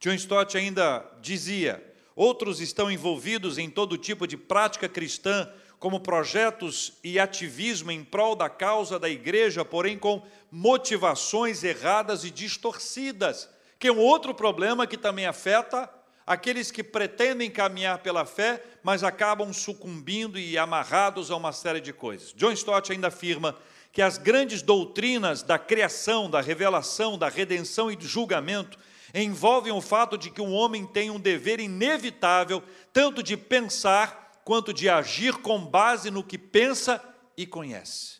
John 0.00 0.14
Stott 0.14 0.56
ainda 0.56 1.04
dizia: 1.20 1.82
outros 2.14 2.60
estão 2.60 2.90
envolvidos 2.90 3.58
em 3.58 3.68
todo 3.68 3.98
tipo 3.98 4.26
de 4.26 4.36
prática 4.36 4.88
cristã, 4.88 5.50
como 5.78 6.00
projetos 6.00 6.94
e 7.04 7.18
ativismo 7.18 7.90
em 7.90 8.02
prol 8.02 8.34
da 8.34 8.48
causa 8.48 8.98
da 8.98 9.08
igreja, 9.08 9.64
porém 9.64 9.98
com 9.98 10.26
motivações 10.50 11.62
erradas 11.62 12.24
e 12.24 12.30
distorcidas, 12.30 13.50
que 13.78 13.88
é 13.88 13.92
um 13.92 13.98
outro 13.98 14.34
problema 14.34 14.86
que 14.86 14.96
também 14.96 15.26
afeta 15.26 15.90
aqueles 16.26 16.70
que 16.70 16.82
pretendem 16.82 17.50
caminhar 17.50 17.98
pela 17.98 18.24
fé, 18.24 18.62
mas 18.82 19.04
acabam 19.04 19.52
sucumbindo 19.52 20.38
e 20.38 20.56
amarrados 20.56 21.30
a 21.30 21.36
uma 21.36 21.52
série 21.52 21.80
de 21.80 21.92
coisas. 21.92 22.32
John 22.32 22.52
Stott 22.52 22.90
ainda 22.90 23.08
afirma 23.08 23.54
que 23.94 24.02
as 24.02 24.18
grandes 24.18 24.60
doutrinas 24.60 25.44
da 25.44 25.56
criação, 25.56 26.28
da 26.28 26.40
revelação, 26.40 27.16
da 27.16 27.28
redenção 27.28 27.92
e 27.92 27.94
do 27.94 28.04
julgamento 28.04 28.76
envolvem 29.14 29.72
o 29.72 29.80
fato 29.80 30.18
de 30.18 30.30
que 30.30 30.40
o 30.40 30.50
homem 30.50 30.84
tem 30.84 31.12
um 31.12 31.20
dever 31.20 31.60
inevitável 31.60 32.60
tanto 32.92 33.22
de 33.22 33.36
pensar 33.36 34.42
quanto 34.44 34.74
de 34.74 34.88
agir 34.88 35.36
com 35.36 35.64
base 35.64 36.10
no 36.10 36.24
que 36.24 36.36
pensa 36.36 37.00
e 37.36 37.46
conhece. 37.46 38.18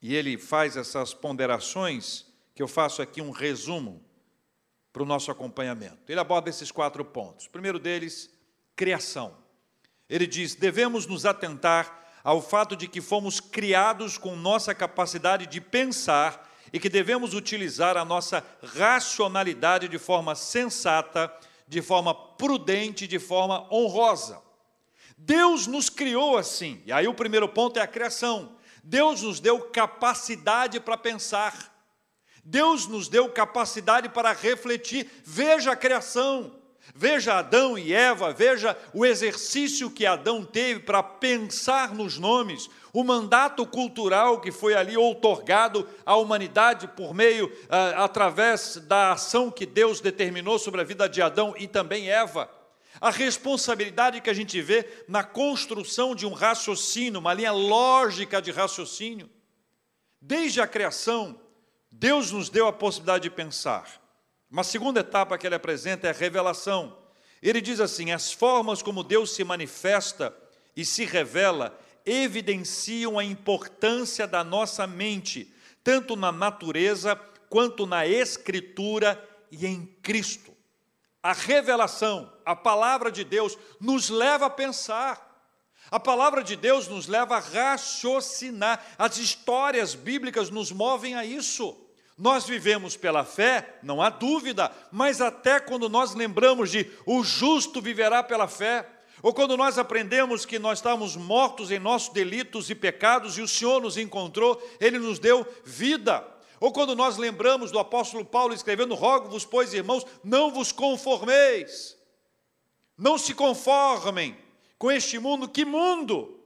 E 0.00 0.14
ele 0.14 0.38
faz 0.38 0.76
essas 0.76 1.12
ponderações, 1.12 2.24
que 2.54 2.62
eu 2.62 2.68
faço 2.68 3.02
aqui 3.02 3.20
um 3.20 3.32
resumo 3.32 4.00
para 4.92 5.02
o 5.02 5.06
nosso 5.06 5.32
acompanhamento. 5.32 5.98
Ele 6.08 6.20
aborda 6.20 6.48
esses 6.48 6.70
quatro 6.70 7.04
pontos. 7.04 7.46
O 7.46 7.50
primeiro 7.50 7.80
deles, 7.80 8.30
criação. 8.76 9.36
Ele 10.08 10.28
diz: 10.28 10.54
devemos 10.54 11.06
nos 11.06 11.26
atentar 11.26 12.01
ao 12.22 12.40
fato 12.40 12.76
de 12.76 12.86
que 12.86 13.00
fomos 13.00 13.40
criados 13.40 14.16
com 14.16 14.36
nossa 14.36 14.74
capacidade 14.74 15.46
de 15.46 15.60
pensar 15.60 16.48
e 16.72 16.80
que 16.80 16.88
devemos 16.88 17.34
utilizar 17.34 17.96
a 17.96 18.04
nossa 18.04 18.44
racionalidade 18.62 19.88
de 19.88 19.98
forma 19.98 20.34
sensata, 20.34 21.32
de 21.68 21.82
forma 21.82 22.14
prudente, 22.14 23.06
de 23.06 23.18
forma 23.18 23.66
honrosa. 23.72 24.40
Deus 25.16 25.66
nos 25.66 25.88
criou 25.88 26.38
assim, 26.38 26.82
e 26.86 26.92
aí 26.92 27.06
o 27.06 27.14
primeiro 27.14 27.48
ponto 27.48 27.78
é 27.78 27.82
a 27.82 27.86
criação. 27.86 28.56
Deus 28.82 29.22
nos 29.22 29.38
deu 29.38 29.60
capacidade 29.70 30.80
para 30.80 30.96
pensar, 30.96 31.72
Deus 32.44 32.86
nos 32.86 33.08
deu 33.08 33.28
capacidade 33.28 34.08
para 34.08 34.32
refletir. 34.32 35.08
Veja 35.24 35.72
a 35.72 35.76
criação. 35.76 36.61
Veja 36.94 37.38
Adão 37.38 37.78
e 37.78 37.92
Eva, 37.92 38.32
veja 38.32 38.76
o 38.92 39.06
exercício 39.06 39.90
que 39.90 40.04
Adão 40.04 40.44
teve 40.44 40.80
para 40.80 41.02
pensar 41.02 41.94
nos 41.94 42.18
nomes, 42.18 42.68
o 42.92 43.04
mandato 43.04 43.64
cultural 43.64 44.40
que 44.40 44.50
foi 44.50 44.74
ali 44.74 44.96
outorgado 44.96 45.88
à 46.04 46.16
humanidade 46.16 46.88
por 46.88 47.14
meio, 47.14 47.50
ah, 47.70 48.04
através 48.04 48.76
da 48.76 49.12
ação 49.12 49.50
que 49.50 49.64
Deus 49.64 50.00
determinou 50.00 50.58
sobre 50.58 50.80
a 50.80 50.84
vida 50.84 51.08
de 51.08 51.22
Adão 51.22 51.54
e 51.56 51.68
também 51.68 52.10
Eva. 52.10 52.50
A 53.00 53.10
responsabilidade 53.10 54.20
que 54.20 54.28
a 54.28 54.34
gente 54.34 54.60
vê 54.60 54.86
na 55.08 55.22
construção 55.22 56.14
de 56.14 56.26
um 56.26 56.32
raciocínio, 56.32 57.20
uma 57.20 57.32
linha 57.32 57.52
lógica 57.52 58.42
de 58.42 58.50
raciocínio. 58.50 59.30
Desde 60.20 60.60
a 60.60 60.66
criação, 60.66 61.40
Deus 61.90 62.32
nos 62.32 62.50
deu 62.50 62.66
a 62.66 62.72
possibilidade 62.72 63.22
de 63.22 63.30
pensar. 63.30 64.01
Uma 64.52 64.62
segunda 64.62 65.00
etapa 65.00 65.38
que 65.38 65.46
ele 65.46 65.54
apresenta 65.54 66.06
é 66.06 66.10
a 66.10 66.12
revelação. 66.14 66.98
Ele 67.42 67.58
diz 67.58 67.80
assim: 67.80 68.12
as 68.12 68.30
formas 68.30 68.82
como 68.82 69.02
Deus 69.02 69.34
se 69.34 69.42
manifesta 69.42 70.36
e 70.76 70.84
se 70.84 71.06
revela 71.06 71.76
evidenciam 72.04 73.18
a 73.18 73.24
importância 73.24 74.26
da 74.26 74.44
nossa 74.44 74.86
mente, 74.86 75.50
tanto 75.82 76.16
na 76.16 76.30
natureza 76.30 77.16
quanto 77.48 77.86
na 77.86 78.06
Escritura 78.06 79.18
e 79.50 79.66
em 79.66 79.86
Cristo. 80.02 80.52
A 81.22 81.32
revelação 81.32 82.30
a 82.44 82.54
palavra 82.54 83.10
de 83.10 83.24
Deus 83.24 83.56
nos 83.80 84.10
leva 84.10 84.46
a 84.46 84.50
pensar. 84.50 85.30
A 85.90 85.98
palavra 85.98 86.44
de 86.44 86.56
Deus 86.56 86.88
nos 86.88 87.06
leva 87.06 87.36
a 87.36 87.40
raciocinar. 87.40 88.84
As 88.98 89.16
histórias 89.16 89.94
bíblicas 89.94 90.50
nos 90.50 90.70
movem 90.70 91.14
a 91.14 91.24
isso. 91.24 91.81
Nós 92.22 92.46
vivemos 92.46 92.96
pela 92.96 93.24
fé, 93.24 93.80
não 93.82 94.00
há 94.00 94.08
dúvida, 94.08 94.70
mas 94.92 95.20
até 95.20 95.58
quando 95.58 95.88
nós 95.88 96.14
lembramos 96.14 96.70
de 96.70 96.88
o 97.04 97.24
justo 97.24 97.82
viverá 97.82 98.22
pela 98.22 98.46
fé, 98.46 98.88
ou 99.20 99.34
quando 99.34 99.56
nós 99.56 99.76
aprendemos 99.76 100.46
que 100.46 100.56
nós 100.56 100.78
estávamos 100.78 101.16
mortos 101.16 101.72
em 101.72 101.80
nossos 101.80 102.10
delitos 102.10 102.70
e 102.70 102.76
pecados 102.76 103.36
e 103.36 103.42
o 103.42 103.48
Senhor 103.48 103.82
nos 103.82 103.96
encontrou, 103.96 104.62
Ele 104.78 105.00
nos 105.00 105.18
deu 105.18 105.44
vida. 105.64 106.24
Ou 106.60 106.70
quando 106.70 106.94
nós 106.94 107.16
lembramos 107.16 107.72
do 107.72 107.78
apóstolo 107.80 108.24
Paulo 108.24 108.54
escrevendo: 108.54 108.94
Rogo-vos, 108.94 109.44
pois, 109.44 109.74
irmãos, 109.74 110.06
não 110.22 110.52
vos 110.52 110.70
conformeis, 110.70 111.98
não 112.96 113.18
se 113.18 113.34
conformem 113.34 114.36
com 114.78 114.92
este 114.92 115.18
mundo. 115.18 115.48
Que 115.48 115.64
mundo? 115.64 116.40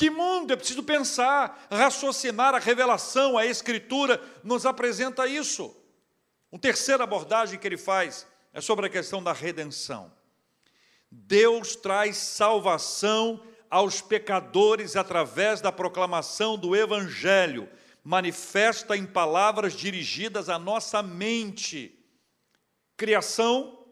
Que 0.00 0.08
mundo? 0.08 0.50
É 0.50 0.56
preciso 0.56 0.82
pensar, 0.82 1.68
raciocinar 1.70 2.54
a 2.54 2.58
revelação, 2.58 3.36
a 3.36 3.44
Escritura 3.44 4.18
nos 4.42 4.64
apresenta 4.64 5.26
isso. 5.26 5.76
Uma 6.50 6.58
terceira 6.58 7.04
abordagem 7.04 7.58
que 7.58 7.68
ele 7.68 7.76
faz 7.76 8.26
é 8.50 8.62
sobre 8.62 8.86
a 8.86 8.88
questão 8.88 9.22
da 9.22 9.34
redenção. 9.34 10.10
Deus 11.10 11.76
traz 11.76 12.16
salvação 12.16 13.44
aos 13.68 14.00
pecadores 14.00 14.96
através 14.96 15.60
da 15.60 15.70
proclamação 15.70 16.56
do 16.56 16.74
Evangelho, 16.74 17.68
manifesta 18.02 18.96
em 18.96 19.04
palavras 19.04 19.74
dirigidas 19.74 20.48
à 20.48 20.58
nossa 20.58 21.02
mente. 21.02 21.94
Criação, 22.96 23.84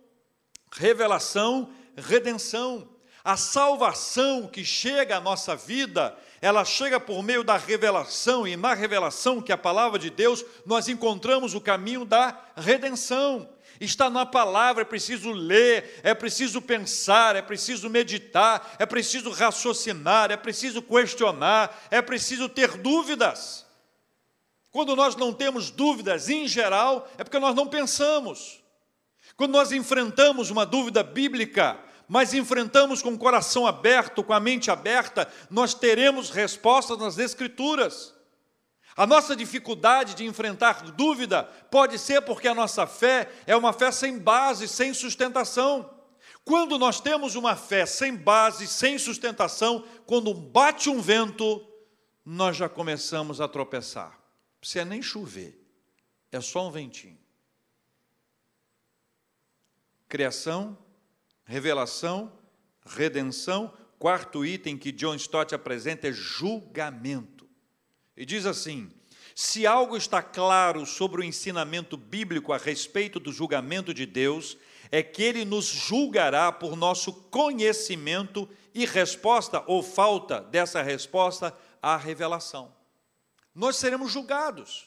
revelação, 0.72 1.70
redenção. 1.94 2.97
A 3.28 3.36
salvação 3.36 4.46
que 4.46 4.64
chega 4.64 5.18
à 5.18 5.20
nossa 5.20 5.54
vida, 5.54 6.16
ela 6.40 6.64
chega 6.64 6.98
por 6.98 7.22
meio 7.22 7.44
da 7.44 7.58
revelação, 7.58 8.48
e 8.48 8.56
na 8.56 8.72
revelação, 8.72 9.42
que 9.42 9.52
é 9.52 9.54
a 9.54 9.58
palavra 9.58 9.98
de 9.98 10.08
Deus, 10.08 10.42
nós 10.64 10.88
encontramos 10.88 11.54
o 11.54 11.60
caminho 11.60 12.06
da 12.06 12.40
redenção 12.56 13.46
está 13.78 14.08
na 14.08 14.24
palavra, 14.24 14.80
é 14.80 14.84
preciso 14.84 15.30
ler, 15.30 16.00
é 16.02 16.14
preciso 16.14 16.62
pensar, 16.62 17.36
é 17.36 17.42
preciso 17.42 17.90
meditar, 17.90 18.74
é 18.78 18.86
preciso 18.86 19.30
raciocinar, 19.30 20.32
é 20.32 20.36
preciso 20.36 20.80
questionar, 20.80 21.86
é 21.90 22.00
preciso 22.00 22.48
ter 22.48 22.78
dúvidas. 22.78 23.66
Quando 24.70 24.96
nós 24.96 25.16
não 25.16 25.34
temos 25.34 25.70
dúvidas 25.70 26.30
em 26.30 26.48
geral, 26.48 27.06
é 27.18 27.22
porque 27.22 27.38
nós 27.38 27.54
não 27.54 27.66
pensamos. 27.66 28.64
Quando 29.36 29.52
nós 29.52 29.70
enfrentamos 29.70 30.50
uma 30.50 30.64
dúvida 30.64 31.02
bíblica, 31.02 31.78
mas 32.08 32.32
enfrentamos 32.32 33.02
com 33.02 33.10
o 33.10 33.18
coração 33.18 33.66
aberto, 33.66 34.24
com 34.24 34.32
a 34.32 34.40
mente 34.40 34.70
aberta, 34.70 35.30
nós 35.50 35.74
teremos 35.74 36.30
respostas 36.30 36.98
nas 36.98 37.18
Escrituras. 37.18 38.14
A 38.96 39.06
nossa 39.06 39.36
dificuldade 39.36 40.14
de 40.14 40.24
enfrentar 40.24 40.82
dúvida 40.92 41.44
pode 41.70 41.98
ser 41.98 42.22
porque 42.22 42.48
a 42.48 42.54
nossa 42.54 42.86
fé 42.86 43.30
é 43.46 43.54
uma 43.54 43.72
fé 43.72 43.92
sem 43.92 44.18
base, 44.18 44.66
sem 44.66 44.92
sustentação. 44.92 45.94
Quando 46.44 46.78
nós 46.78 47.00
temos 47.00 47.34
uma 47.34 47.54
fé 47.54 47.84
sem 47.84 48.16
base, 48.16 48.66
sem 48.66 48.98
sustentação, 48.98 49.84
quando 50.06 50.32
bate 50.32 50.88
um 50.88 51.00
vento, 51.00 51.64
nós 52.24 52.56
já 52.56 52.68
começamos 52.68 53.40
a 53.40 53.46
tropeçar. 53.46 54.10
Não 54.10 54.60
precisa 54.60 54.84
nem 54.84 55.02
chover, 55.02 55.62
é 56.32 56.40
só 56.40 56.66
um 56.66 56.70
ventinho. 56.70 57.18
Criação, 60.08 60.76
revelação, 61.48 62.30
redenção. 62.84 63.72
Quarto 63.98 64.44
item 64.46 64.78
que 64.78 64.92
John 64.92 65.16
Stott 65.16 65.54
apresenta 65.54 66.06
é 66.06 66.12
julgamento. 66.12 67.48
E 68.16 68.24
diz 68.24 68.46
assim: 68.46 68.92
se 69.34 69.66
algo 69.66 69.96
está 69.96 70.22
claro 70.22 70.86
sobre 70.86 71.20
o 71.20 71.24
ensinamento 71.24 71.96
bíblico 71.96 72.52
a 72.52 72.58
respeito 72.58 73.18
do 73.18 73.32
julgamento 73.32 73.92
de 73.92 74.06
Deus, 74.06 74.56
é 74.92 75.02
que 75.02 75.22
ele 75.22 75.44
nos 75.44 75.64
julgará 75.64 76.52
por 76.52 76.76
nosso 76.76 77.12
conhecimento 77.12 78.48
e 78.72 78.86
resposta 78.86 79.64
ou 79.66 79.82
falta 79.82 80.40
dessa 80.40 80.82
resposta 80.82 81.56
à 81.82 81.96
revelação. 81.96 82.72
Nós 83.54 83.76
seremos 83.76 84.12
julgados. 84.12 84.86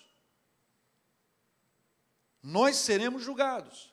Nós 2.42 2.78
seremos 2.78 3.24
julgados. 3.24 3.91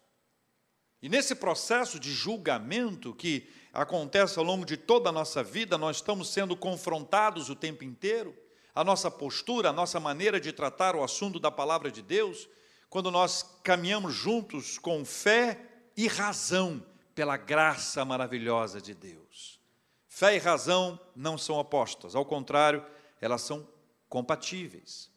E 1.00 1.08
nesse 1.08 1.34
processo 1.34 1.98
de 1.98 2.12
julgamento 2.12 3.14
que 3.14 3.48
acontece 3.72 4.38
ao 4.38 4.44
longo 4.44 4.64
de 4.64 4.76
toda 4.76 5.10
a 5.10 5.12
nossa 5.12 5.42
vida, 5.42 5.78
nós 5.78 5.96
estamos 5.96 6.28
sendo 6.28 6.56
confrontados 6.56 7.48
o 7.48 7.54
tempo 7.54 7.84
inteiro 7.84 8.34
a 8.78 8.84
nossa 8.84 9.10
postura, 9.10 9.70
a 9.70 9.72
nossa 9.72 9.98
maneira 9.98 10.40
de 10.40 10.52
tratar 10.52 10.94
o 10.94 11.02
assunto 11.02 11.40
da 11.40 11.50
palavra 11.50 11.90
de 11.90 12.00
Deus, 12.00 12.48
quando 12.88 13.10
nós 13.10 13.58
caminhamos 13.64 14.14
juntos 14.14 14.78
com 14.78 15.04
fé 15.04 15.60
e 15.96 16.06
razão 16.06 16.80
pela 17.12 17.36
graça 17.36 18.04
maravilhosa 18.04 18.80
de 18.80 18.94
Deus. 18.94 19.58
Fé 20.06 20.36
e 20.36 20.38
razão 20.38 20.96
não 21.16 21.36
são 21.36 21.56
opostas, 21.56 22.14
ao 22.14 22.24
contrário, 22.24 22.86
elas 23.20 23.42
são 23.42 23.66
compatíveis. 24.08 25.10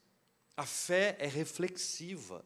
A 0.57 0.65
fé 0.65 1.15
é 1.19 1.27
reflexiva. 1.27 2.43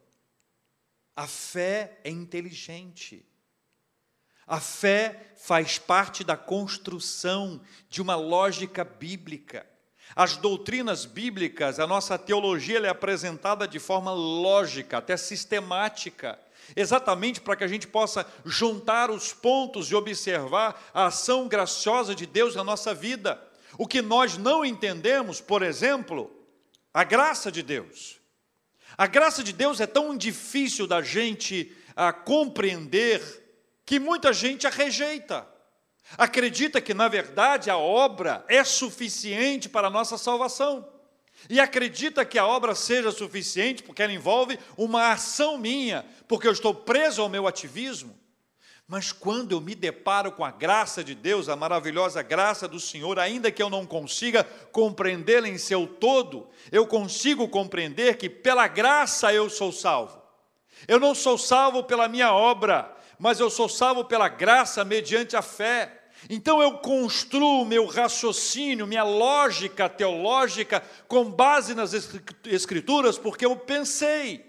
A 1.16 1.28
fé 1.28 2.00
é 2.04 2.10
inteligente. 2.10 3.26
A 4.46 4.60
fé 4.60 5.34
faz 5.38 5.80
parte 5.80 6.24
da 6.24 6.38
construção 6.38 7.62
de 7.90 8.02
uma 8.02 8.16
lógica 8.16 8.84
bíblica. 8.84 9.66
As 10.16 10.38
doutrinas 10.38 11.06
bíblicas, 11.06 11.80
a 11.80 11.88
nossa 11.88 12.18
teologia 12.18 12.80
é 12.80 12.90
apresentada 12.90 13.68
de 13.68 13.80
forma 13.80 14.12
lógica, 14.14 14.98
até 14.98 15.18
sistemática, 15.18 16.38
exatamente 16.76 17.42
para 17.42 17.56
que 17.56 17.64
a 17.64 17.68
gente 17.68 17.88
possa 17.88 18.26
juntar 18.46 19.10
os 19.10 19.34
pontos 19.34 19.90
e 19.90 19.96
observar 19.96 20.92
a 20.94 21.08
ação 21.08 21.48
graciosa 21.48 22.14
de 22.14 22.26
Deus 22.26 22.56
na 22.56 22.64
nossa 22.64 22.94
vida. 22.94 23.42
O 23.78 23.88
que 23.88 24.02
nós 24.02 24.38
não 24.38 24.64
entendemos, 24.64 25.42
por 25.42 25.64
exemplo, 25.64 26.32
a 26.94 27.04
graça 27.04 27.52
de 27.52 27.64
Deus. 27.64 28.20
A 28.98 29.08
graça 29.08 29.44
de 29.44 29.52
Deus 29.52 29.80
é 29.80 29.88
tão 29.88 30.16
difícil 30.16 30.88
da 30.88 31.02
gente 31.02 31.76
a, 31.96 32.10
ah, 32.10 32.14
compreender 32.14 33.22
que 33.86 34.00
muita 34.00 34.32
gente 34.34 34.66
a 34.66 34.70
rejeita. 34.70 35.48
Acredita 36.18 36.80
que, 36.80 36.94
na 36.94 37.08
verdade, 37.08 37.70
a 37.70 37.78
obra 37.78 38.46
é 38.48 38.64
suficiente 38.64 39.68
para 39.68 39.88
a 39.88 39.92
nossa 39.92 40.18
salvação. 40.18 40.88
E 41.50 41.60
acredita 41.60 42.26
que 42.26 42.40
a 42.40 42.46
obra 42.46 42.74
seja 42.74 43.12
suficiente 43.12 43.84
porque 43.84 44.02
ela 44.02 44.14
envolve 44.14 44.58
uma 44.78 45.12
ação 45.12 45.58
minha, 45.58 46.06
porque 46.28 46.48
eu 46.48 46.52
estou 46.52 46.74
preso 46.74 47.22
ao 47.22 47.30
meu 47.30 47.48
ativismo. 47.48 48.18
Mas 48.88 49.12
quando 49.12 49.54
eu 49.54 49.62
me 49.62 49.74
deparo 49.74 50.32
com 50.32 50.46
a 50.46 50.52
graça 50.52 51.04
de 51.04 51.16
Deus, 51.16 51.50
a 51.50 51.56
maravilhosa 51.56 52.22
graça 52.22 52.68
do 52.68 52.80
Senhor, 52.80 53.18
ainda 53.18 53.52
que 53.52 53.62
eu 53.62 53.70
não 53.70 53.84
consiga 53.84 54.44
compreendê-la 54.72 55.48
em 55.48 55.58
seu 55.58 55.88
todo, 55.88 56.48
eu 56.72 56.86
consigo 56.86 57.48
compreender 57.48 58.16
que 58.18 58.30
pela 58.30 58.68
graça 58.68 59.34
eu 59.34 59.50
sou 59.50 59.72
salvo. 59.72 60.22
Eu 60.88 61.00
não 61.00 61.16
sou 61.16 61.36
salvo 61.36 61.84
pela 61.84 62.08
minha 62.08 62.32
obra, 62.32 62.96
mas 63.18 63.40
eu 63.40 63.50
sou 63.50 63.68
salvo 63.68 64.06
pela 64.06 64.28
graça 64.28 64.86
mediante 64.86 65.36
a 65.36 65.42
fé. 65.42 66.04
Então 66.30 66.62
eu 66.62 66.78
construo 66.78 67.66
meu 67.66 67.88
raciocínio, 67.88 68.86
minha 68.86 69.04
lógica 69.04 69.90
teológica 69.90 70.84
com 71.08 71.32
base 71.32 71.74
nas 71.74 71.92
Escrituras, 72.46 73.18
porque 73.18 73.46
eu 73.46 73.56
pensei, 73.56 74.46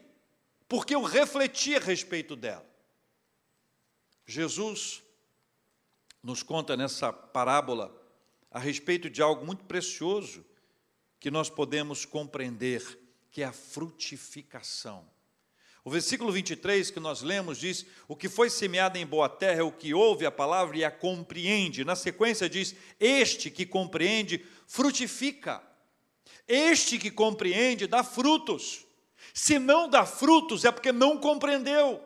porque 0.69 0.95
eu 0.95 1.03
refleti 1.03 1.75
a 1.75 1.81
respeito 1.81 2.37
dela. 2.37 2.76
Jesus 4.27 5.03
nos 6.23 6.43
conta 6.43 6.77
nessa 6.77 7.13
parábola 7.13 7.95
a 8.51 8.59
respeito 8.59 9.09
de 9.09 9.23
algo 9.23 9.47
muito 9.47 9.65
precioso 9.65 10.45
que 11.21 11.31
nós 11.31 11.49
podemos 11.49 12.05
compreender, 12.05 12.99
que 13.31 13.43
é 13.43 13.45
a 13.45 13.53
frutificação. 13.53 15.09
O 15.85 15.91
versículo 15.91 16.33
23 16.33 16.91
que 16.91 16.99
nós 16.99 17.23
lemos 17.23 17.59
diz: 17.59 17.87
O 18.09 18.17
que 18.17 18.29
foi 18.29 18.51
semeado 18.51 18.99
em 18.99 19.07
boa 19.07 19.29
terra 19.29 19.61
é 19.61 19.63
o 19.63 19.71
que 19.71 19.95
ouve 19.95 20.27
a 20.27 20.33
palavra 20.33 20.77
e 20.77 20.85
a 20.85 20.91
compreende. 20.91 21.85
Na 21.85 21.95
sequência 21.95 22.49
diz: 22.49 22.75
Este 22.99 23.53
que 23.53 23.65
compreende 23.65 24.45
frutifica. 24.67 25.63
Este 26.49 26.99
que 26.99 27.11
compreende 27.11 27.87
dá 27.87 28.03
frutos. 28.03 28.85
Se 29.33 29.61
não 29.61 29.89
dá 29.89 30.05
frutos 30.05 30.65
é 30.65 30.73
porque 30.73 30.91
não 30.91 31.19
compreendeu. 31.19 32.03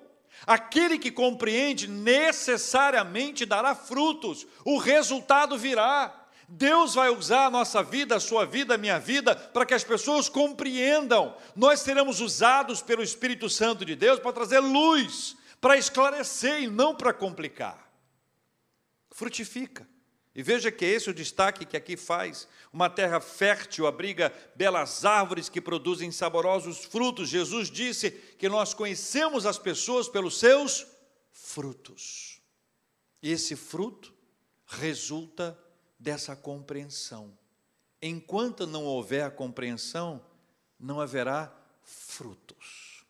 Aquele 0.47 0.99
que 0.99 1.11
compreende 1.11 1.87
necessariamente 1.87 3.45
dará 3.45 3.75
frutos, 3.75 4.47
o 4.65 4.79
resultado 4.79 5.59
virá. 5.59 6.17
Deus 6.49 6.95
vai 6.95 7.11
usar 7.11 7.47
a 7.47 7.51
nossa 7.51 7.83
vida, 7.83 8.17
a 8.17 8.21
sua 8.21 8.45
vida, 8.45 8.75
a 8.75 8.79
minha 8.79 8.99
vida, 8.99 9.37
para 9.37 9.65
que 9.65 9.75
as 9.75 9.85
pessoas 9.85 10.29
compreendam. 10.29 11.37
Nós 11.55 11.81
seremos 11.81 12.21
usados 12.21 12.83
pelo 12.83 13.03
Espírito 13.03 13.49
Santo 13.49 13.85
de 13.85 13.95
Deus 13.95 14.19
para 14.19 14.33
trazer 14.33 14.59
luz, 14.59 15.37
para 15.61 15.77
esclarecer 15.77 16.63
e 16.63 16.67
não 16.67 16.95
para 16.95 17.13
complicar. 17.13 17.89
frutifica. 19.13 19.87
E 20.41 20.43
veja 20.43 20.73
que 20.73 20.87
esse 20.87 21.07
é 21.07 21.13
o 21.13 21.15
destaque 21.15 21.67
que 21.67 21.77
aqui 21.77 21.99
faz. 21.99 22.49
Uma 22.73 22.89
terra 22.89 23.21
fértil 23.21 23.87
abriga 23.87 24.33
belas 24.57 25.05
árvores 25.05 25.51
que 25.51 25.61
produzem 25.61 26.11
saborosos 26.11 26.83
frutos. 26.83 27.29
Jesus 27.29 27.71
disse 27.71 28.11
que 28.11 28.49
nós 28.49 28.73
conhecemos 28.73 29.45
as 29.45 29.59
pessoas 29.59 30.09
pelos 30.09 30.39
seus 30.39 30.87
frutos. 31.31 32.41
E 33.23 33.31
esse 33.31 33.55
fruto 33.55 34.15
resulta 34.65 35.59
dessa 35.99 36.35
compreensão. 36.35 37.37
Enquanto 38.01 38.67
não 38.67 38.87
houver 38.87 39.25
a 39.25 39.31
compreensão, 39.31 40.25
não 40.79 41.03
haverá 41.03 41.55
frutos. 41.83 43.05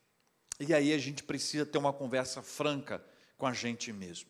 E 0.59 0.75
aí 0.75 0.93
a 0.93 0.99
gente 0.99 1.23
precisa 1.23 1.65
ter 1.65 1.79
uma 1.79 1.93
conversa 1.93 2.43
franca 2.43 3.01
com 3.39 3.47
a 3.47 3.53
gente 3.53 3.93
mesmo. 3.93 4.29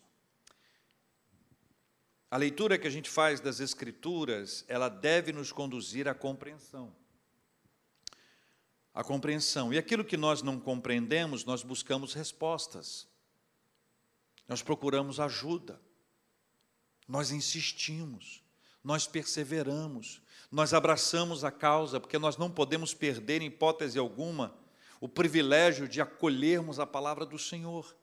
A 2.31 2.37
leitura 2.37 2.79
que 2.79 2.87
a 2.87 2.91
gente 2.91 3.11
faz 3.11 3.41
das 3.41 3.59
Escrituras, 3.59 4.65
ela 4.69 4.89
deve 4.89 5.33
nos 5.33 5.51
conduzir 5.51 6.07
à 6.07 6.15
compreensão. 6.15 6.95
A 8.95 9.03
compreensão. 9.03 9.73
E 9.73 9.79
aquilo 9.79 10.05
que 10.05 10.17
nós 10.17 10.41
não 10.41 10.61
compreendemos, 10.61 11.45
nós 11.45 11.65
buscamos 11.65 12.15
respostas. 12.15 13.09
Nós 14.47 14.63
procuramos 14.63 15.19
ajuda. 15.19 15.81
Nós 17.09 17.33
insistimos. 17.33 18.45
Nós 18.85 19.09
perseveramos. 19.09 20.23
Nós 20.53 20.73
abraçamos 20.73 21.45
a 21.45 21.51
causa, 21.51 21.99
porque 21.99 22.19
nós 22.19 22.37
não 22.37 22.51
podemos 22.51 22.95
perder, 22.95 23.43
em 23.43 23.47
hipótese 23.47 23.99
alguma, 23.99 24.57
o 25.01 25.09
privilégio 25.09 25.89
de 25.89 26.01
acolhermos 26.01 26.79
a 26.79 26.87
palavra 26.87 27.27
do 27.27 27.39
Senhor. 27.39 27.97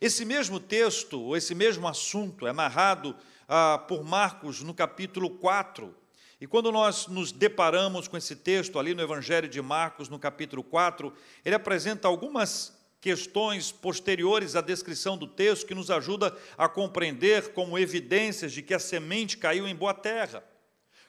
Esse 0.00 0.24
mesmo 0.24 0.58
texto, 0.58 1.20
ou 1.20 1.36
esse 1.36 1.54
mesmo 1.54 1.86
assunto, 1.86 2.46
é 2.46 2.52
narrado 2.52 3.16
ah, 3.48 3.78
por 3.86 4.04
Marcos 4.04 4.62
no 4.62 4.74
capítulo 4.74 5.30
4. 5.30 5.94
E 6.40 6.46
quando 6.46 6.72
nós 6.72 7.06
nos 7.06 7.32
deparamos 7.32 8.08
com 8.08 8.16
esse 8.16 8.34
texto 8.34 8.78
ali 8.78 8.94
no 8.94 9.02
Evangelho 9.02 9.48
de 9.48 9.60
Marcos, 9.60 10.08
no 10.08 10.18
capítulo 10.18 10.62
4, 10.64 11.12
ele 11.44 11.54
apresenta 11.54 12.08
algumas 12.08 12.78
questões 13.00 13.72
posteriores 13.72 14.56
à 14.56 14.60
descrição 14.60 15.16
do 15.16 15.26
texto 15.26 15.66
que 15.66 15.74
nos 15.74 15.90
ajuda 15.90 16.36
a 16.56 16.68
compreender 16.68 17.52
como 17.52 17.78
evidências 17.78 18.52
de 18.52 18.62
que 18.62 18.74
a 18.74 18.78
semente 18.78 19.36
caiu 19.36 19.66
em 19.66 19.74
boa 19.74 19.94
terra. 19.94 20.44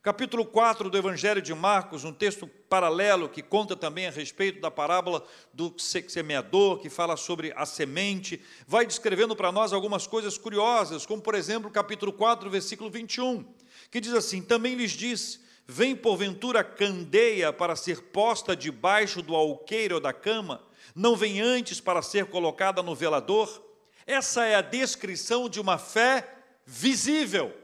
Capítulo 0.04 0.44
4 0.44 0.90
do 0.90 0.98
Evangelho 0.98 1.44
de 1.44 1.54
Marcos, 1.54 2.04
um 2.04 2.12
texto 2.12 2.48
paralelo 2.48 3.30
que 3.30 3.44
conta 3.44 3.76
também 3.76 4.08
a 4.08 4.10
respeito 4.10 4.60
da 4.60 4.72
parábola 4.72 5.24
do 5.54 5.76
semeador, 5.78 6.80
que 6.80 6.90
fala 6.90 7.16
sobre 7.16 7.54
a 7.56 7.68
semente, 7.68 8.42
vai 8.66 8.84
descrevendo 8.84 9.36
para 9.36 9.52
nós 9.52 9.72
algumas 9.72 10.08
coisas 10.08 10.40
curiosas, 10.40 11.06
como 11.06 11.22
por 11.22 11.36
exemplo 11.36 11.70
capítulo 11.70 12.12
4, 12.12 12.50
versículo 12.50 12.90
21, 12.90 13.46
que 13.92 14.02
diz 14.02 14.14
assim: 14.14 14.42
Também 14.42 14.74
lhes 14.74 14.94
diz: 14.94 15.40
Vem 15.68 15.96
porventura 15.96 16.64
candeia 16.64 17.54
para 17.54 17.76
ser 17.76 18.02
posta 18.06 18.56
debaixo 18.56 19.22
do 19.22 19.36
alqueire 19.36 19.94
ou 19.94 20.00
da 20.00 20.12
cama, 20.12 20.64
não 20.96 21.16
vem 21.16 21.40
antes 21.40 21.80
para 21.80 22.02
ser 22.02 22.26
colocada 22.26 22.82
no 22.82 22.96
velador? 22.96 23.64
Essa 24.08 24.46
é 24.46 24.56
a 24.56 24.62
descrição 24.62 25.48
de 25.48 25.60
uma 25.60 25.78
fé 25.78 26.28
visível 26.66 27.62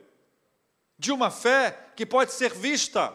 de 0.99 1.11
uma 1.11 1.29
fé 1.29 1.86
que 1.97 2.05
pode 2.05 2.31
ser 2.31 2.53
vista, 2.53 3.11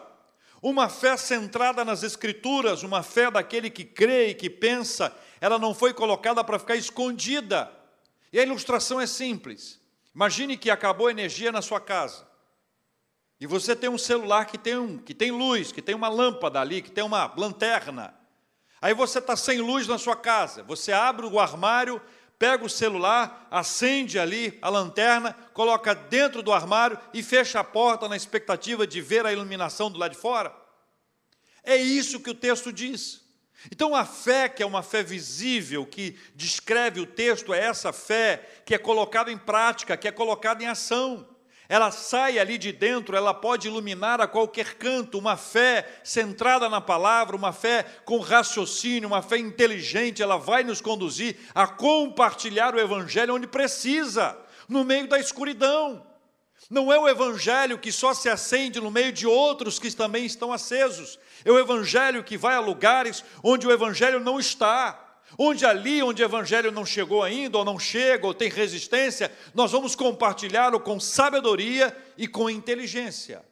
uma 0.61 0.89
fé 0.89 1.15
centrada 1.15 1.85
nas 1.85 2.03
Escrituras, 2.03 2.83
uma 2.83 3.01
fé 3.01 3.31
daquele 3.31 3.69
que 3.69 3.85
crê 3.85 4.27
e 4.27 4.33
que 4.35 4.49
pensa, 4.49 5.15
ela 5.39 5.57
não 5.57 5.73
foi 5.73 5.93
colocada 5.93 6.43
para 6.43 6.59
ficar 6.59 6.75
escondida. 6.75 7.71
E 8.31 8.37
a 8.37 8.43
ilustração 8.43 8.99
é 8.99 9.07
simples. 9.07 9.79
Imagine 10.13 10.57
que 10.57 10.69
acabou 10.69 11.07
a 11.07 11.11
energia 11.11 11.49
na 11.49 11.61
sua 11.61 11.79
casa. 11.79 12.27
E 13.39 13.47
você 13.47 13.73
tem 13.73 13.89
um 13.89 13.97
celular 13.97 14.45
que 14.45 14.57
tem, 14.57 14.77
um, 14.77 14.97
que 14.97 15.13
tem 15.13 15.31
luz, 15.31 15.71
que 15.71 15.81
tem 15.81 15.95
uma 15.95 16.09
lâmpada 16.09 16.59
ali, 16.59 16.81
que 16.81 16.91
tem 16.91 17.05
uma 17.05 17.33
lanterna. 17.37 18.13
Aí 18.81 18.93
você 18.93 19.19
está 19.19 19.37
sem 19.37 19.61
luz 19.61 19.87
na 19.87 19.97
sua 19.97 20.15
casa. 20.15 20.61
Você 20.63 20.91
abre 20.91 21.25
o 21.25 21.39
armário, 21.39 22.01
pega 22.39 22.65
o 22.65 22.69
celular, 22.69 23.47
acende 23.49 24.19
ali 24.19 24.57
a 24.61 24.69
lanterna, 24.69 25.33
coloca 25.53 25.93
dentro 25.93 26.41
do 26.41 26.51
armário 26.51 26.99
e 27.13 27.23
fecha 27.23 27.59
a 27.59 27.63
porta 27.63 28.09
na 28.09 28.15
expectativa 28.15 28.85
de 28.85 29.01
ver 29.01 29.25
a 29.25 29.31
iluminação 29.31 29.89
do 29.89 29.99
lado 29.99 30.11
de 30.11 30.17
fora? 30.17 30.53
É 31.63 31.75
isso 31.75 32.19
que 32.19 32.29
o 32.29 32.35
texto 32.35 32.71
diz. 32.71 33.23
Então, 33.71 33.95
a 33.95 34.03
fé, 34.03 34.49
que 34.49 34.61
é 34.61 34.65
uma 34.65 34.83
fé 34.83 35.01
visível, 35.01 35.85
que 35.85 36.17
descreve 36.35 36.99
o 36.99 37.05
texto, 37.05 37.53
é 37.53 37.59
essa 37.59 37.93
fé 37.93 38.61
que 38.65 38.75
é 38.75 38.77
colocada 38.77 39.31
em 39.31 39.37
prática, 39.37 39.95
que 39.95 40.07
é 40.07 40.11
colocada 40.11 40.61
em 40.61 40.67
ação 40.67 41.32
ela 41.69 41.91
sai 41.91 42.37
ali 42.37 42.57
de 42.57 42.71
dentro, 42.71 43.15
ela 43.15 43.33
pode 43.33 43.67
iluminar 43.67 44.19
a 44.19 44.27
qualquer 44.27 44.75
canto, 44.75 45.17
uma 45.17 45.37
fé 45.37 45.99
centrada 46.03 46.67
na 46.69 46.81
palavra, 46.81 47.35
uma 47.35 47.53
fé 47.53 47.83
com 48.05 48.19
raciocínio, 48.19 49.07
uma 49.07 49.21
fé 49.21 49.37
inteligente, 49.37 50.21
ela 50.21 50.37
vai 50.37 50.63
nos 50.63 50.81
conduzir 50.81 51.37
a 51.55 51.65
compartilhar 51.65 52.75
o 52.75 52.79
evangelho 52.79 53.35
onde 53.35 53.47
precisa, 53.47 54.37
no 54.67 54.83
meio 54.83 55.07
da 55.07 55.19
escuridão. 55.19 56.05
Não 56.69 56.91
é 56.91 56.97
o 56.97 57.07
evangelho 57.07 57.77
que 57.77 57.91
só 57.91 58.13
se 58.13 58.29
acende 58.29 58.79
no 58.79 58.89
meio 58.89 59.11
de 59.11 59.27
outros 59.27 59.77
que 59.77 59.91
também 59.91 60.25
estão 60.25 60.51
acesos. 60.51 61.19
É 61.43 61.51
o 61.51 61.59
evangelho 61.59 62.23
que 62.23 62.37
vai 62.37 62.55
a 62.55 62.59
lugares 62.59 63.23
onde 63.43 63.67
o 63.67 63.71
evangelho 63.71 64.19
não 64.19 64.39
está. 64.39 65.02
Onde 65.37 65.65
ali, 65.65 66.03
onde 66.03 66.21
o 66.21 66.25
evangelho 66.25 66.71
não 66.71 66.85
chegou 66.85 67.23
ainda, 67.23 67.57
ou 67.57 67.65
não 67.65 67.79
chega, 67.79 68.27
ou 68.27 68.33
tem 68.33 68.49
resistência, 68.49 69.31
nós 69.53 69.71
vamos 69.71 69.95
compartilhá-lo 69.95 70.79
com 70.79 70.99
sabedoria 70.99 71.95
e 72.17 72.27
com 72.27 72.49
inteligência. 72.49 73.43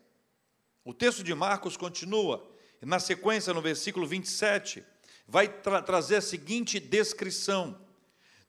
O 0.84 0.94
texto 0.94 1.24
de 1.24 1.34
Marcos 1.34 1.78
continua, 1.78 2.48
na 2.82 3.00
sequência, 3.00 3.54
no 3.54 3.62
versículo 3.62 4.06
27, 4.08 4.84
vai 5.28 5.48
tra 5.48 5.82
trazer 5.82 6.18
a 6.18 6.22
seguinte 6.22 6.80
descrição: 6.80 7.78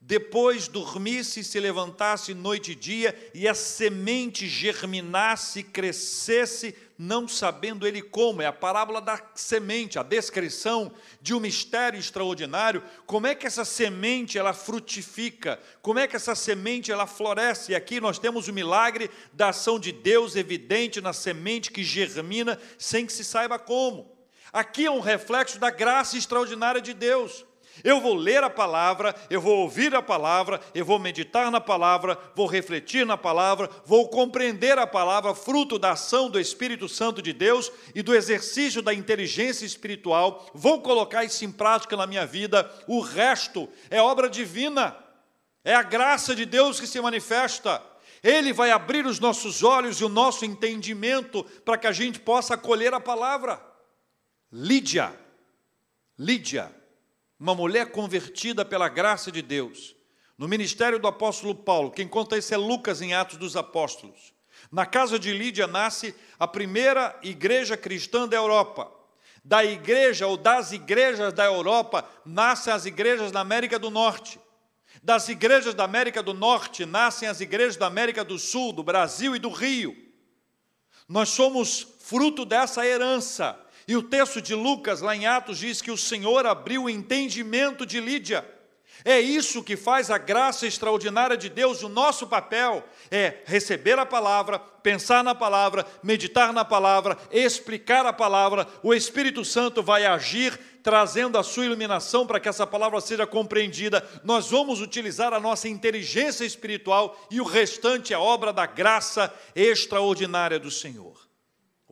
depois 0.05 0.67
dormisse 0.67 1.41
e 1.41 1.45
se 1.45 1.61
levantasse 1.61 2.35
noite 2.35 2.73
e 2.73 2.75
dia, 2.75 3.31
e 3.33 3.47
a 3.47 3.55
semente 3.55 4.49
germinasse, 4.49 5.63
crescesse, 5.63 6.75
não 6.99 7.29
sabendo 7.29 7.87
ele 7.87 8.03
como. 8.03 8.43
É 8.43 8.47
a 8.47 8.53
parábola 8.53 9.01
da 9.01 9.23
semente, 9.37 10.01
a 10.01 10.03
descrição 10.03 10.93
de 11.21 11.33
um 11.33 11.39
mistério 11.39 12.01
extraordinário. 12.01 12.83
Como 13.07 13.29
é 13.29 13.35
que 13.35 13.47
essa 13.47 13.65
semente 13.65 14.37
ela 14.37 14.53
frutifica? 14.53 15.61
Como 15.81 16.01
é 16.01 16.09
que 16.09 16.17
essa 16.17 16.35
semente 16.35 16.91
ela 16.91 17.07
floresce? 17.07 17.71
E 17.71 17.75
aqui 17.77 18.01
nós 18.01 18.19
temos 18.19 18.49
o 18.49 18.53
milagre 18.53 19.09
da 19.33 19.51
ação 19.51 19.79
de 19.79 19.93
Deus 19.93 20.35
evidente 20.35 21.01
na 21.01 21.13
semente 21.13 21.71
que 21.71 21.85
germina 21.85 22.59
sem 22.77 23.07
que 23.07 23.13
se 23.13 23.25
saiba 23.25 23.57
como. 23.57 24.17
Aqui 24.53 24.85
é 24.85 24.91
um 24.91 25.01
reflexo 25.01 25.61
da 25.61 25.71
graça 25.71 26.19
extraordinária 26.19 26.81
de 26.81 26.93
Deus. 26.93 27.47
Eu 27.83 28.01
vou 28.01 28.15
ler 28.15 28.45
a 28.45 28.51
palavra, 28.51 29.15
eu 29.31 29.41
vou 29.41 29.59
ouvir 29.61 29.95
a 29.95 30.03
palavra, 30.03 30.61
eu 30.75 30.85
vou 30.85 30.99
meditar 30.99 31.51
na 31.51 31.61
palavra, 31.61 32.19
vou 32.35 32.47
refletir 32.47 33.07
na 33.07 33.17
palavra, 33.17 33.69
vou 33.87 34.09
compreender 34.09 34.79
a 34.79 34.87
palavra, 34.87 35.35
fruto 35.35 35.79
da 35.79 35.93
ação 35.93 36.29
do 36.29 36.39
Espírito 36.39 36.89
Santo 36.89 37.23
de 37.23 37.33
Deus 37.33 37.73
e 37.95 38.03
do 38.03 38.15
exercício 38.15 38.83
da 38.83 38.93
inteligência 38.93 39.65
espiritual, 39.65 40.51
vou 40.53 40.83
colocar 40.83 41.25
isso 41.25 41.45
em 41.45 41.51
prática 41.51 41.97
na 41.97 42.07
minha 42.07 42.27
vida. 42.27 42.71
O 42.87 43.01
resto 43.01 43.69
é 43.91 44.01
obra 44.01 44.29
divina, 44.29 44.97
é 45.65 45.75
a 45.75 45.83
graça 45.83 46.35
de 46.35 46.45
Deus 46.45 46.79
que 46.79 46.87
se 46.87 47.01
manifesta. 47.01 47.83
Ele 48.23 48.53
vai 48.53 48.71
abrir 48.71 49.07
os 49.07 49.19
nossos 49.19 49.63
olhos 49.65 50.01
e 50.01 50.05
o 50.05 50.09
nosso 50.09 50.45
entendimento 50.45 51.43
para 51.65 51.77
que 51.77 51.87
a 51.87 51.93
gente 51.93 52.21
possa 52.21 52.55
acolher 52.55 52.95
a 52.95 53.01
palavra. 53.01 53.61
Lídia, 54.53 55.13
Lídia, 56.19 56.82
uma 57.43 57.57
mulher 57.57 57.91
convertida 57.91 58.65
pela 58.65 58.89
graça 58.89 59.33
de 59.33 59.43
Deus. 59.43 59.97
No 60.39 60.47
ministério 60.47 61.01
do 61.01 61.09
apóstolo 61.09 61.57
Paulo, 61.57 61.91
quem 61.91 62.07
conta 62.07 62.39
isso 62.39 62.55
é 62.55 62.57
Lucas 62.57 63.03
em 63.03 63.15
Atos 63.15 63.37
dos 63.37 63.57
Apóstolos. 63.57 64.33
Na 64.71 64.87
casa 64.87 65.19
de 65.19 65.33
Lídia 65.33 65.67
nasce 65.67 66.15
a 66.39 66.47
primeira 66.47 67.19
igreja 67.21 67.77
cristã 67.77 68.29
da 68.29 68.37
Europa. 68.37 68.93
Da 69.45 69.65
igreja 69.65 70.29
ou 70.29 70.37
das 70.37 70.71
igrejas 70.71 71.33
da 71.33 71.45
Europa 71.45 72.09
nascem 72.25 72.73
as 72.73 72.87
igrejas 72.87 73.33
da 73.33 73.41
América 73.41 73.77
do 73.77 73.91
Norte. 73.91 74.39
Das 75.03 75.29
igrejas 75.29 75.75
da 75.75 75.83
América 75.83 76.23
do 76.23 76.33
Norte 76.33 76.87
nascem 76.87 77.29
as 77.29 77.41
igrejas 77.41 77.77
da 77.77 77.89
América 77.89 78.23
do 78.25 78.39
Sul, 78.39 78.73
do 78.73 78.85
Brasil 78.85 79.35
e 79.35 79.41
do 79.41 79.51
Rio. 79.51 79.97
Nós 81.09 81.31
somos 81.31 81.89
fruto 81.99 82.45
dessa 82.45 82.87
herança 82.87 83.59
e 83.87 83.97
o 83.97 84.03
texto 84.03 84.41
de 84.41 84.55
Lucas, 84.55 85.01
lá 85.01 85.15
em 85.15 85.27
Atos, 85.27 85.59
diz 85.59 85.83
que 85.83 85.91
o 85.91 85.97
Senhor 85.97 86.47
abriu 86.47 86.85
o 86.85 86.91
entendimento 86.91 87.85
de 87.85 88.01
Lídia. 88.01 88.47
É 89.05 89.21
isso 89.21 89.65
que 89.65 89.77
faz 89.77 90.11
a 90.11 90.19
graça 90.19 90.67
extraordinária 90.67 91.37
de 91.37 91.49
Deus. 91.49 91.83
O 91.83 91.89
nosso 91.89 92.27
papel 92.27 92.85
é 93.11 93.39
receber 93.45 93.99
a 93.99 94.07
palavra, 94.07 94.59
pensar 94.59 95.25
na 95.25 95.35
palavra, 95.35 95.85
meditar 96.03 96.53
na 96.53 96.65
palavra, 96.65 97.19
explicar 97.33 98.07
a 98.07 98.13
palavra. 98.13 98.67
O 98.83 98.95
Espírito 98.95 99.45
Santo 99.45 99.83
vai 99.83 100.07
agir 100.07 100.59
trazendo 100.85 101.39
a 101.39 101.43
sua 101.43 101.65
iluminação 101.65 102.27
para 102.27 102.39
que 102.39 102.49
essa 102.49 102.67
palavra 102.67 103.01
seja 103.01 103.27
compreendida. 103.27 104.07
Nós 104.23 104.51
vamos 104.51 104.81
utilizar 104.81 105.33
a 105.33 105.41
nossa 105.41 105.69
inteligência 105.69 106.45
espiritual 106.45 107.21
e 107.31 107.41
o 107.41 107.45
restante 107.45 108.15
é 108.15 108.19
obra 108.19 108.53
da 108.53 108.67
graça 108.67 109.33
extraordinária 109.55 110.59
do 110.59 110.71
Senhor. 110.71 111.32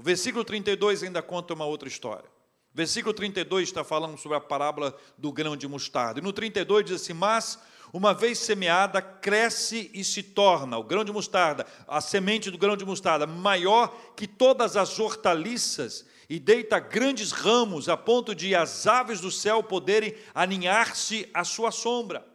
O 0.01 0.03
versículo 0.03 0.43
32 0.43 1.03
ainda 1.03 1.21
conta 1.21 1.53
uma 1.53 1.67
outra 1.67 1.87
história. 1.87 2.25
Versículo 2.73 3.13
32 3.13 3.69
está 3.69 3.85
falando 3.85 4.17
sobre 4.17 4.39
a 4.39 4.41
parábola 4.41 4.97
do 5.19 5.31
grão 5.31 5.55
de 5.55 5.69
mostarda. 5.69 6.21
E 6.21 6.23
no 6.23 6.33
32 6.33 6.87
diz 6.87 7.03
assim: 7.03 7.13
Mas, 7.13 7.59
uma 7.93 8.15
vez 8.15 8.39
semeada, 8.39 9.03
cresce 9.03 9.91
e 9.93 10.03
se 10.03 10.23
torna, 10.23 10.79
o 10.79 10.83
grão 10.83 11.05
de 11.05 11.13
mostarda, 11.13 11.67
a 11.87 12.01
semente 12.01 12.51
do 12.51 12.57
grão 12.57 12.79
de 12.79 12.85
mostarda, 12.87 13.27
maior 13.27 13.95
que 14.17 14.27
todas 14.27 14.75
as 14.75 14.99
hortaliças, 14.99 16.07
e 16.31 16.41
deita 16.41 16.79
grandes 16.79 17.31
ramos, 17.31 17.87
a 17.87 17.95
ponto 17.95 18.35
de 18.35 18.55
as 18.55 18.87
aves 18.87 19.21
do 19.21 19.31
céu 19.31 19.63
poderem 19.63 20.15
aninhar-se 20.35 21.29
à 21.35 21.45
sua 21.45 21.71
sombra. 21.71 22.27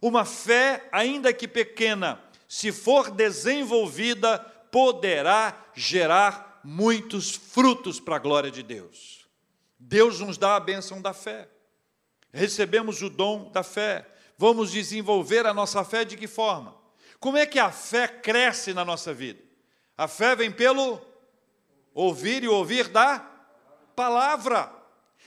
Uma 0.00 0.24
fé, 0.24 0.88
ainda 0.90 1.34
que 1.34 1.46
pequena, 1.46 2.18
se 2.48 2.72
for 2.72 3.10
desenvolvida, 3.10 4.38
poderá 4.70 5.66
gerar 5.74 6.53
muitos 6.64 7.34
frutos 7.34 8.00
para 8.00 8.16
a 8.16 8.18
glória 8.18 8.50
de 8.50 8.62
Deus. 8.62 9.28
Deus 9.78 10.20
nos 10.20 10.38
dá 10.38 10.56
a 10.56 10.60
bênção 10.60 11.02
da 11.02 11.12
fé. 11.12 11.48
Recebemos 12.32 13.02
o 13.02 13.10
dom 13.10 13.50
da 13.52 13.62
fé. 13.62 14.08
Vamos 14.38 14.72
desenvolver 14.72 15.46
a 15.46 15.54
nossa 15.54 15.84
fé 15.84 16.04
de 16.04 16.16
que 16.16 16.26
forma? 16.26 16.74
Como 17.20 17.36
é 17.36 17.46
que 17.46 17.58
a 17.58 17.70
fé 17.70 18.08
cresce 18.08 18.72
na 18.72 18.84
nossa 18.84 19.12
vida? 19.12 19.40
A 19.96 20.08
fé 20.08 20.34
vem 20.34 20.50
pelo 20.50 21.00
ouvir 21.92 22.42
e 22.42 22.48
ouvir 22.48 22.88
da 22.88 23.20
palavra. 23.94 24.72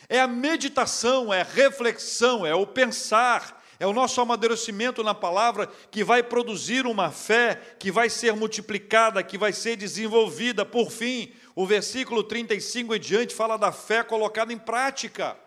É 0.10 0.20
a 0.20 0.28
meditação, 0.28 1.34
é 1.34 1.42
a 1.42 1.46
reflexão, 1.46 2.46
é 2.46 2.54
o 2.54 2.68
pensar, 2.68 3.57
é 3.80 3.86
o 3.86 3.94
nosso 3.94 4.20
amadurecimento 4.20 5.04
na 5.04 5.14
palavra 5.14 5.70
que 5.92 6.04
vai 6.04 6.24
produzir 6.24 6.86
uma 6.88 7.12
fé 7.12 7.62
que 7.78 7.92
vai 7.92 8.10
ser 8.10 8.34
multiplicada, 8.36 9.24
que 9.24 9.38
vai 9.38 9.54
ser 9.54 9.76
desenvolvida. 9.76 10.66
Por 10.66 10.92
fim, 10.92 11.32
o 11.56 11.66
versículo 11.66 12.24
35 12.24 12.96
e 12.96 13.00
diante 13.00 13.36
fala 13.36 13.58
da 13.58 13.72
fé 13.72 14.04
colocada 14.04 14.52
em 14.52 14.58
prática. 14.58 15.38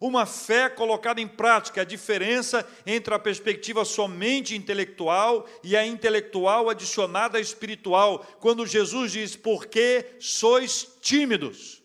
Uma 0.00 0.26
fé 0.26 0.68
colocada 0.68 1.20
em 1.20 1.26
prática, 1.26 1.80
a 1.80 1.84
diferença 1.84 2.66
entre 2.86 3.12
a 3.12 3.18
perspectiva 3.18 3.84
somente 3.84 4.54
intelectual 4.54 5.44
e 5.64 5.76
a 5.76 5.84
intelectual 5.84 6.70
adicionada 6.70 7.38
à 7.38 7.40
espiritual, 7.40 8.24
quando 8.38 8.64
Jesus 8.64 9.12
diz: 9.12 9.34
Porque 9.34 10.06
sois 10.20 10.86
tímidos. 11.00 11.82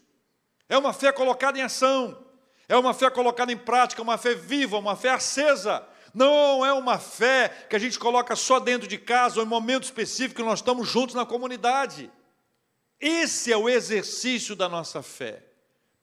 É 0.70 0.78
uma 0.78 0.94
fé 0.94 1.12
colocada 1.12 1.58
em 1.58 1.64
ação, 1.64 2.24
é 2.70 2.78
uma 2.78 2.94
fé 2.94 3.10
colocada 3.10 3.52
em 3.52 3.58
prática, 3.58 4.02
uma 4.02 4.18
fé 4.18 4.36
viva, 4.36 4.78
uma 4.78 4.96
fé 4.96 5.10
acesa. 5.10 5.84
Não 6.14 6.64
é 6.64 6.72
uma 6.72 7.00
fé 7.00 7.50
que 7.70 7.76
a 7.76 7.80
gente 7.80 7.98
coloca 7.98 8.36
só 8.36 8.60
dentro 8.60 8.88
de 8.88 8.98
casa 8.98 9.40
ou 9.40 9.46
em 9.46 9.50
momento 9.50 9.84
específico 9.84 10.42
que 10.42 10.48
nós 10.48 10.60
estamos 10.60 10.88
juntos 10.88 11.16
na 11.16 11.26
comunidade. 11.26 12.12
Esse 13.00 13.52
é 13.52 13.58
o 13.58 13.68
exercício 13.68 14.56
da 14.56 14.70
nossa 14.70 15.02
fé. 15.02 15.44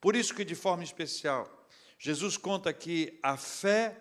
Por 0.01 0.15
isso 0.15 0.35
que, 0.35 0.43
de 0.43 0.55
forma 0.55 0.83
especial, 0.83 1.67
Jesus 1.97 2.35
conta 2.35 2.73
que 2.73 3.17
a 3.23 3.37
fé 3.37 3.97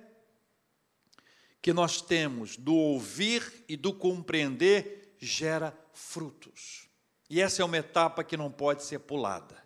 que 1.63 1.73
nós 1.73 2.01
temos 2.01 2.57
do 2.57 2.75
ouvir 2.75 3.65
e 3.69 3.77
do 3.77 3.93
compreender 3.93 5.15
gera 5.19 5.77
frutos. 5.93 6.89
E 7.29 7.41
essa 7.41 7.63
é 7.63 7.65
uma 7.65 7.77
etapa 7.77 8.25
que 8.25 8.37
não 8.37 8.51
pode 8.51 8.83
ser 8.83 9.01
pulada. 9.01 9.63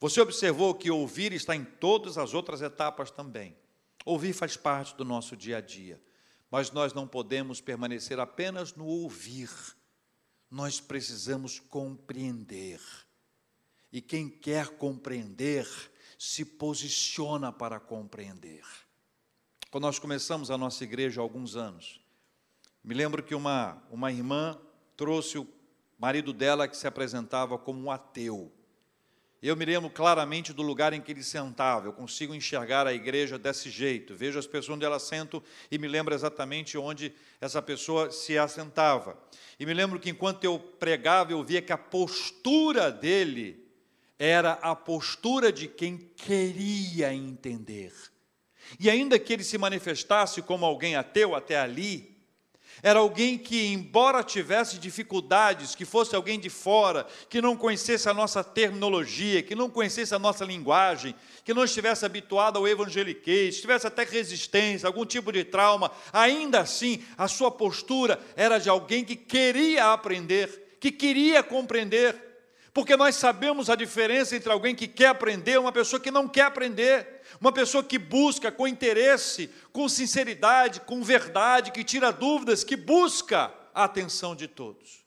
Você 0.00 0.20
observou 0.20 0.74
que 0.74 0.90
ouvir 0.90 1.32
está 1.32 1.54
em 1.54 1.64
todas 1.64 2.18
as 2.18 2.34
outras 2.34 2.60
etapas 2.60 3.10
também. 3.10 3.56
Ouvir 4.04 4.32
faz 4.32 4.56
parte 4.56 4.96
do 4.96 5.04
nosso 5.04 5.36
dia 5.36 5.58
a 5.58 5.60
dia, 5.60 6.00
mas 6.50 6.70
nós 6.70 6.92
não 6.92 7.06
podemos 7.06 7.60
permanecer 7.60 8.18
apenas 8.18 8.74
no 8.74 8.86
ouvir 8.86 9.50
nós 10.50 10.80
precisamos 10.80 11.60
compreender. 11.60 12.80
E 13.92 14.00
quem 14.02 14.28
quer 14.28 14.68
compreender, 14.70 15.66
se 16.18 16.44
posiciona 16.44 17.50
para 17.52 17.80
compreender. 17.80 18.62
Quando 19.70 19.84
nós 19.84 19.98
começamos 19.98 20.50
a 20.50 20.58
nossa 20.58 20.84
igreja 20.84 21.20
há 21.20 21.22
alguns 21.22 21.56
anos, 21.56 22.00
me 22.82 22.94
lembro 22.94 23.22
que 23.22 23.34
uma, 23.34 23.82
uma 23.90 24.12
irmã 24.12 24.60
trouxe 24.96 25.38
o 25.38 25.48
marido 25.98 26.32
dela 26.32 26.68
que 26.68 26.76
se 26.76 26.86
apresentava 26.86 27.56
como 27.56 27.80
um 27.80 27.90
ateu. 27.90 28.52
Eu 29.42 29.56
me 29.56 29.64
lembro 29.64 29.88
claramente 29.88 30.52
do 30.52 30.60
lugar 30.60 30.92
em 30.92 31.00
que 31.00 31.10
ele 31.12 31.22
sentava, 31.22 31.86
eu 31.86 31.94
consigo 31.94 32.34
enxergar 32.34 32.86
a 32.86 32.92
igreja 32.92 33.38
desse 33.38 33.70
jeito, 33.70 34.14
vejo 34.14 34.38
as 34.38 34.46
pessoas 34.46 34.76
onde 34.76 34.84
elas 34.84 35.02
sentam 35.04 35.42
e 35.70 35.78
me 35.78 35.88
lembro 35.88 36.14
exatamente 36.14 36.76
onde 36.76 37.14
essa 37.40 37.62
pessoa 37.62 38.10
se 38.10 38.36
assentava. 38.36 39.18
E 39.58 39.64
me 39.64 39.72
lembro 39.72 39.98
que 39.98 40.10
enquanto 40.10 40.44
eu 40.44 40.58
pregava, 40.58 41.32
eu 41.32 41.42
via 41.42 41.62
que 41.62 41.72
a 41.72 41.78
postura 41.78 42.92
dele 42.92 43.66
era 44.18 44.52
a 44.60 44.76
postura 44.76 45.50
de 45.50 45.66
quem 45.66 45.96
queria 45.96 47.14
entender. 47.14 47.94
E 48.78 48.90
ainda 48.90 49.18
que 49.18 49.32
ele 49.32 49.42
se 49.42 49.56
manifestasse 49.56 50.42
como 50.42 50.66
alguém 50.66 50.96
ateu 50.96 51.34
até 51.34 51.58
ali, 51.58 52.19
era 52.82 52.98
alguém 53.00 53.36
que, 53.36 53.66
embora 53.66 54.22
tivesse 54.22 54.78
dificuldades, 54.78 55.74
que 55.74 55.84
fosse 55.84 56.16
alguém 56.16 56.38
de 56.38 56.48
fora, 56.48 57.06
que 57.28 57.42
não 57.42 57.56
conhecesse 57.56 58.08
a 58.08 58.14
nossa 58.14 58.42
terminologia, 58.42 59.42
que 59.42 59.54
não 59.54 59.68
conhecesse 59.68 60.14
a 60.14 60.18
nossa 60.18 60.44
linguagem, 60.44 61.14
que 61.44 61.54
não 61.54 61.64
estivesse 61.64 62.06
habituado 62.06 62.58
ao 62.58 62.66
evangeliquez, 62.66 63.60
tivesse 63.60 63.86
até 63.86 64.04
resistência, 64.04 64.86
algum 64.86 65.04
tipo 65.04 65.30
de 65.32 65.44
trauma, 65.44 65.90
ainda 66.12 66.60
assim, 66.60 67.02
a 67.16 67.28
sua 67.28 67.50
postura 67.50 68.20
era 68.36 68.58
de 68.58 68.68
alguém 68.68 69.04
que 69.04 69.16
queria 69.16 69.92
aprender, 69.92 70.76
que 70.80 70.90
queria 70.90 71.42
compreender. 71.42 72.30
Porque 72.72 72.96
nós 72.96 73.16
sabemos 73.16 73.68
a 73.68 73.74
diferença 73.74 74.36
entre 74.36 74.50
alguém 74.50 74.74
que 74.74 74.86
quer 74.86 75.08
aprender 75.08 75.52
e 75.52 75.58
uma 75.58 75.72
pessoa 75.72 75.98
que 75.98 76.10
não 76.10 76.28
quer 76.28 76.42
aprender. 76.42 77.19
Uma 77.40 77.52
pessoa 77.52 77.82
que 77.82 77.98
busca 77.98 78.52
com 78.52 78.68
interesse, 78.68 79.48
com 79.72 79.88
sinceridade, 79.88 80.80
com 80.80 81.02
verdade, 81.02 81.72
que 81.72 81.82
tira 81.82 82.12
dúvidas, 82.12 82.62
que 82.62 82.76
busca 82.76 83.52
a 83.74 83.84
atenção 83.84 84.36
de 84.36 84.46
todos. 84.46 85.04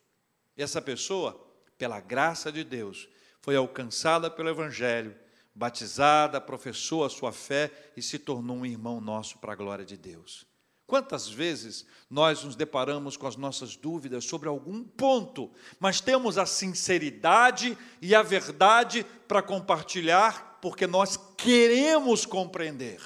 E 0.56 0.62
essa 0.62 0.82
pessoa, 0.82 1.40
pela 1.78 2.00
graça 2.00 2.50
de 2.50 2.64
Deus, 2.64 3.08
foi 3.40 3.54
alcançada 3.54 4.28
pelo 4.28 4.48
Evangelho, 4.48 5.14
batizada, 5.54 6.40
professou 6.40 7.04
a 7.04 7.10
sua 7.10 7.30
fé 7.30 7.70
e 7.96 8.02
se 8.02 8.18
tornou 8.18 8.56
um 8.56 8.66
irmão 8.66 9.00
nosso 9.00 9.38
para 9.38 9.52
a 9.52 9.56
glória 9.56 9.84
de 9.84 9.96
Deus. 9.96 10.44
Quantas 10.86 11.28
vezes 11.28 11.86
nós 12.10 12.44
nos 12.44 12.56
deparamos 12.56 13.16
com 13.16 13.26
as 13.26 13.36
nossas 13.36 13.74
dúvidas 13.74 14.24
sobre 14.24 14.48
algum 14.48 14.82
ponto, 14.82 15.50
mas 15.80 16.00
temos 16.00 16.36
a 16.36 16.44
sinceridade 16.44 17.78
e 18.02 18.14
a 18.14 18.22
verdade 18.22 19.06
para 19.26 19.40
compartilhar 19.40 20.53
porque 20.64 20.86
nós 20.86 21.18
queremos 21.36 22.24
compreender. 22.24 22.98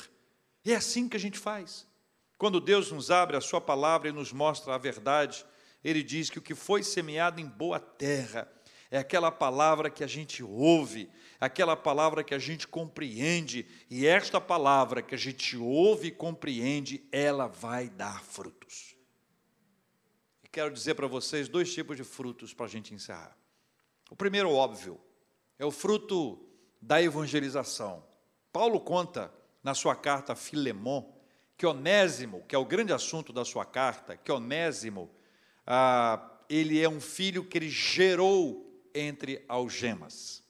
E 0.64 0.72
é 0.72 0.76
assim 0.76 1.08
que 1.08 1.16
a 1.16 1.20
gente 1.20 1.40
faz. 1.40 1.88
Quando 2.38 2.60
Deus 2.60 2.92
nos 2.92 3.10
abre 3.10 3.36
a 3.36 3.40
Sua 3.40 3.60
palavra 3.60 4.08
e 4.08 4.12
nos 4.12 4.32
mostra 4.32 4.76
a 4.76 4.78
verdade, 4.78 5.44
Ele 5.82 6.00
diz 6.04 6.30
que 6.30 6.38
o 6.38 6.42
que 6.42 6.54
foi 6.54 6.84
semeado 6.84 7.40
em 7.40 7.46
boa 7.46 7.80
terra 7.80 8.48
é 8.92 8.98
aquela 8.98 9.32
palavra 9.32 9.90
que 9.90 10.04
a 10.04 10.06
gente 10.06 10.40
ouve, 10.40 11.10
aquela 11.40 11.76
palavra 11.76 12.22
que 12.22 12.32
a 12.32 12.38
gente 12.38 12.68
compreende, 12.68 13.66
e 13.90 14.06
esta 14.06 14.40
palavra 14.40 15.02
que 15.02 15.16
a 15.16 15.18
gente 15.18 15.56
ouve 15.56 16.06
e 16.06 16.12
compreende, 16.12 17.08
ela 17.10 17.48
vai 17.48 17.88
dar 17.88 18.22
frutos. 18.22 18.94
E 20.44 20.48
quero 20.48 20.72
dizer 20.72 20.94
para 20.94 21.08
vocês 21.08 21.48
dois 21.48 21.74
tipos 21.74 21.96
de 21.96 22.04
frutos 22.04 22.54
para 22.54 22.66
a 22.66 22.68
gente 22.68 22.94
encerrar. 22.94 23.36
O 24.08 24.14
primeiro, 24.14 24.48
óbvio, 24.52 25.00
é 25.58 25.66
o 25.66 25.72
fruto 25.72 26.47
da 26.80 27.02
evangelização. 27.02 28.04
Paulo 28.52 28.80
conta 28.80 29.32
na 29.62 29.74
sua 29.74 29.94
carta 29.94 30.32
a 30.32 30.36
Filemon 30.36 31.18
que 31.58 31.66
Onésimo, 31.66 32.44
que 32.46 32.54
é 32.54 32.58
o 32.58 32.64
grande 32.64 32.92
assunto 32.92 33.32
da 33.32 33.44
sua 33.44 33.64
carta, 33.64 34.16
que 34.16 34.30
Onésimo, 34.30 35.10
ah, 35.66 36.38
ele 36.48 36.80
é 36.80 36.88
um 36.88 37.00
filho 37.00 37.44
que 37.44 37.58
ele 37.58 37.68
gerou 37.68 38.88
entre 38.94 39.44
algemas. 39.48 40.42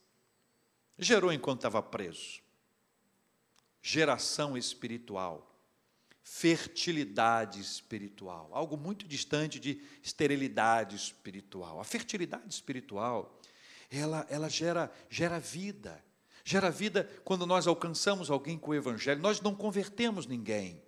Gerou 0.99 1.33
enquanto 1.33 1.61
estava 1.61 1.83
preso. 1.83 2.43
Geração 3.81 4.57
espiritual. 4.57 5.59
Fertilidade 6.23 7.59
espiritual. 7.59 8.51
Algo 8.53 8.77
muito 8.77 9.09
distante 9.09 9.59
de 9.59 9.81
esterilidade 10.03 10.95
espiritual. 10.95 11.81
A 11.81 11.85
fertilidade 11.85 12.53
espiritual, 12.53 13.41
ela, 13.91 14.27
ela 14.29 14.51
gera, 14.51 14.93
gera 15.09 15.41
vida, 15.41 16.05
Gera 16.49 16.71
vida 16.71 17.07
quando 17.25 17.45
nós 17.45 17.67
alcançamos 17.67 18.31
alguém 18.31 18.57
com 18.57 18.71
o 18.71 18.75
Evangelho. 18.75 19.21
Nós 19.21 19.39
não 19.39 19.55
convertemos 19.55 20.27
ninguém. 20.27 20.83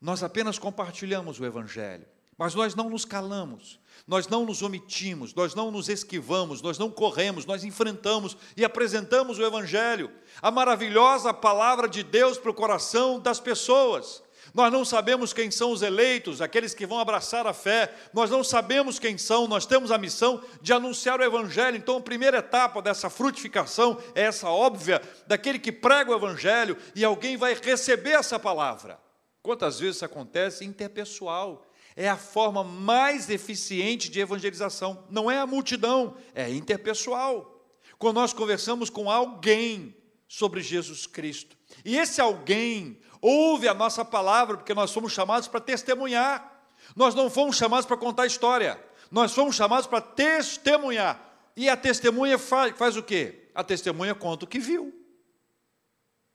Nós 0.00 0.24
apenas 0.24 0.58
compartilhamos 0.58 1.38
o 1.38 1.44
Evangelho, 1.44 2.04
mas 2.36 2.52
nós 2.52 2.74
não 2.74 2.90
nos 2.90 3.04
calamos, 3.04 3.78
nós 4.08 4.26
não 4.26 4.44
nos 4.44 4.60
omitimos, 4.60 5.32
nós 5.34 5.54
não 5.54 5.70
nos 5.70 5.88
esquivamos, 5.88 6.60
nós 6.62 6.78
não 6.80 6.90
corremos, 6.90 7.46
nós 7.46 7.62
enfrentamos 7.62 8.36
e 8.56 8.64
apresentamos 8.64 9.38
o 9.38 9.44
Evangelho, 9.44 10.10
a 10.42 10.50
maravilhosa 10.50 11.32
palavra 11.32 11.88
de 11.88 12.02
Deus 12.02 12.36
para 12.36 12.50
o 12.50 12.54
coração 12.54 13.20
das 13.20 13.38
pessoas. 13.38 14.20
Nós 14.52 14.72
não 14.72 14.84
sabemos 14.84 15.32
quem 15.32 15.50
são 15.50 15.70
os 15.70 15.82
eleitos, 15.82 16.40
aqueles 16.40 16.74
que 16.74 16.86
vão 16.86 16.98
abraçar 16.98 17.46
a 17.46 17.52
fé, 17.52 17.92
nós 18.12 18.30
não 18.30 18.42
sabemos 18.42 18.98
quem 18.98 19.16
são, 19.16 19.46
nós 19.46 19.66
temos 19.66 19.90
a 19.90 19.98
missão 19.98 20.42
de 20.60 20.72
anunciar 20.72 21.20
o 21.20 21.24
Evangelho. 21.24 21.76
Então, 21.76 21.98
a 21.98 22.00
primeira 22.00 22.38
etapa 22.38 22.82
dessa 22.82 23.08
frutificação 23.08 23.98
é 24.14 24.22
essa 24.22 24.48
óbvia, 24.48 25.00
daquele 25.26 25.58
que 25.58 25.72
prega 25.72 26.10
o 26.10 26.14
Evangelho 26.14 26.76
e 26.94 27.04
alguém 27.04 27.36
vai 27.36 27.54
receber 27.54 28.12
essa 28.12 28.38
palavra. 28.38 28.98
Quantas 29.42 29.80
vezes 29.80 29.96
isso 29.96 30.04
acontece? 30.04 30.64
Interpessoal. 30.64 31.66
É 31.96 32.08
a 32.08 32.16
forma 32.16 32.62
mais 32.62 33.28
eficiente 33.28 34.10
de 34.10 34.20
evangelização. 34.20 35.04
Não 35.10 35.30
é 35.30 35.38
a 35.38 35.46
multidão, 35.46 36.16
é 36.34 36.48
interpessoal. 36.48 37.60
Quando 37.98 38.16
nós 38.16 38.32
conversamos 38.32 38.88
com 38.88 39.10
alguém 39.10 39.94
sobre 40.30 40.62
Jesus 40.62 41.06
Cristo. 41.06 41.56
E 41.84 41.96
esse 41.98 42.20
alguém 42.20 42.98
ouve 43.20 43.68
a 43.68 43.74
nossa 43.74 44.04
palavra, 44.04 44.56
porque 44.56 44.74
nós 44.74 44.92
fomos 44.92 45.12
chamados 45.12 45.48
para 45.48 45.60
testemunhar. 45.60 46.60
Nós 46.96 47.14
não 47.14 47.30
fomos 47.30 47.56
chamados 47.56 47.86
para 47.86 47.96
contar 47.96 48.26
história, 48.26 48.82
nós 49.10 49.32
fomos 49.32 49.54
chamados 49.54 49.86
para 49.86 50.00
testemunhar. 50.00 51.28
E 51.56 51.68
a 51.68 51.76
testemunha 51.76 52.38
faz, 52.38 52.76
faz 52.76 52.96
o 52.96 53.02
quê? 53.02 53.48
A 53.54 53.62
testemunha 53.62 54.14
conta 54.14 54.44
o 54.44 54.48
que 54.48 54.58
viu. 54.58 54.94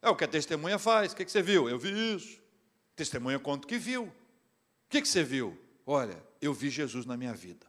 É 0.01 0.09
o 0.09 0.15
que 0.15 0.23
a 0.23 0.27
testemunha 0.27 0.77
faz. 0.77 1.13
O 1.13 1.15
que, 1.15 1.27
você 1.27 1.41
viu? 1.41 1.67
Eu 1.67 1.79
vi 1.79 2.15
isso. 2.15 2.39
Testemunha 2.95 3.39
conta 3.39 3.65
o 3.65 3.67
que 3.67 3.77
viu. 3.77 4.03
O 4.03 4.13
que 4.87 5.03
você 5.03 5.23
viu? 5.23 5.57
Olha, 5.85 6.21
eu 6.41 6.53
vi 6.53 6.69
Jesus 6.69 7.05
na 7.05 7.17
minha 7.17 7.33
vida. 7.33 7.65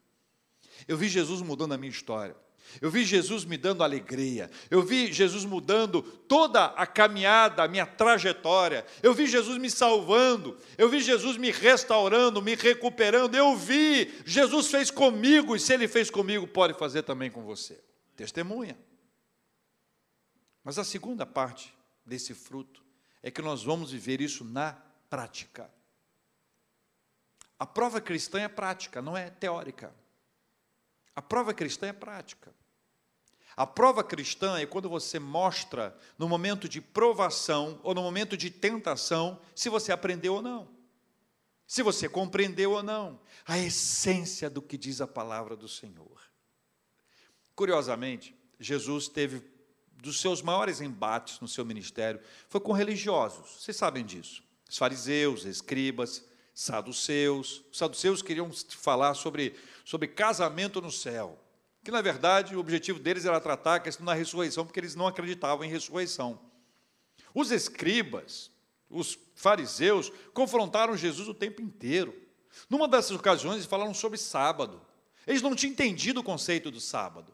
Eu 0.86 0.96
vi 0.98 1.08
Jesus 1.08 1.40
mudando 1.40 1.72
a 1.72 1.78
minha 1.78 1.90
história. 1.90 2.36
Eu 2.80 2.90
vi 2.90 3.04
Jesus 3.04 3.44
me 3.44 3.56
dando 3.56 3.82
alegria, 3.82 4.50
eu 4.70 4.82
vi 4.82 5.12
Jesus 5.12 5.44
mudando 5.44 6.02
toda 6.02 6.66
a 6.66 6.86
caminhada, 6.86 7.62
a 7.62 7.68
minha 7.68 7.86
trajetória, 7.86 8.84
eu 9.02 9.14
vi 9.14 9.26
Jesus 9.26 9.58
me 9.58 9.70
salvando, 9.70 10.58
eu 10.76 10.88
vi 10.88 11.00
Jesus 11.00 11.36
me 11.36 11.50
restaurando, 11.50 12.42
me 12.42 12.54
recuperando, 12.54 13.34
eu 13.34 13.56
vi, 13.56 14.12
Jesus 14.24 14.68
fez 14.68 14.90
comigo, 14.90 15.56
e 15.56 15.60
se 15.60 15.72
Ele 15.72 15.88
fez 15.88 16.10
comigo, 16.10 16.46
pode 16.46 16.74
fazer 16.74 17.02
também 17.02 17.30
com 17.30 17.42
você. 17.42 17.82
Testemunha. 18.14 18.78
Mas 20.62 20.78
a 20.78 20.84
segunda 20.84 21.24
parte 21.24 21.74
desse 22.04 22.34
fruto 22.34 22.82
é 23.22 23.30
que 23.30 23.42
nós 23.42 23.62
vamos 23.62 23.90
viver 23.90 24.20
isso 24.20 24.44
na 24.44 24.76
prática. 25.08 25.70
A 27.58 27.64
prova 27.66 28.00
cristã 28.00 28.40
é 28.40 28.48
prática, 28.48 29.00
não 29.00 29.16
é 29.16 29.30
teórica. 29.30 29.94
A 31.16 31.22
prova 31.22 31.54
cristã 31.54 31.86
é 31.86 31.92
prática. 31.94 32.54
A 33.56 33.66
prova 33.66 34.04
cristã 34.04 34.58
é 34.58 34.66
quando 34.66 34.86
você 34.86 35.18
mostra, 35.18 35.98
no 36.18 36.28
momento 36.28 36.68
de 36.68 36.78
provação 36.78 37.80
ou 37.82 37.94
no 37.94 38.02
momento 38.02 38.36
de 38.36 38.50
tentação, 38.50 39.40
se 39.54 39.70
você 39.70 39.90
aprendeu 39.90 40.34
ou 40.34 40.42
não, 40.42 40.68
se 41.66 41.82
você 41.82 42.06
compreendeu 42.06 42.72
ou 42.72 42.82
não, 42.82 43.18
a 43.46 43.58
essência 43.58 44.50
do 44.50 44.60
que 44.60 44.76
diz 44.76 45.00
a 45.00 45.06
palavra 45.06 45.56
do 45.56 45.66
Senhor. 45.66 46.20
Curiosamente, 47.54 48.36
Jesus 48.60 49.08
teve 49.08 49.42
dos 50.02 50.20
seus 50.20 50.42
maiores 50.42 50.82
embates 50.82 51.40
no 51.40 51.48
seu 51.48 51.64
ministério 51.64 52.20
foi 52.50 52.60
com 52.60 52.72
religiosos, 52.72 53.62
vocês 53.62 53.76
sabem 53.76 54.04
disso. 54.04 54.44
Os 54.68 54.76
fariseus, 54.76 55.44
escribas, 55.44 56.22
saduceus. 56.56 57.62
Os 57.70 57.78
saduceus 57.78 58.22
queriam 58.22 58.50
falar 58.52 59.14
sobre 59.14 59.54
sobre 59.86 60.08
casamento 60.08 60.80
no 60.80 60.90
céu, 60.90 61.38
que 61.84 61.92
na 61.92 62.02
verdade 62.02 62.56
o 62.56 62.58
objetivo 62.58 62.98
deles 62.98 63.24
era 63.24 63.40
tratar 63.40 63.76
a 63.76 63.80
questão 63.80 64.04
da 64.04 64.14
ressurreição, 64.14 64.66
porque 64.66 64.80
eles 64.80 64.96
não 64.96 65.06
acreditavam 65.06 65.64
em 65.64 65.70
ressurreição. 65.70 66.40
Os 67.32 67.52
escribas, 67.52 68.50
os 68.90 69.16
fariseus, 69.36 70.10
confrontaram 70.34 70.96
Jesus 70.96 71.28
o 71.28 71.34
tempo 71.34 71.62
inteiro. 71.62 72.20
Numa 72.68 72.88
dessas 72.88 73.12
ocasiões, 73.12 73.58
eles 73.58 73.66
falaram 73.66 73.94
sobre 73.94 74.18
sábado. 74.18 74.82
Eles 75.24 75.40
não 75.40 75.54
tinham 75.54 75.70
entendido 75.70 76.18
o 76.18 76.24
conceito 76.24 76.68
do 76.68 76.80
sábado. 76.80 77.32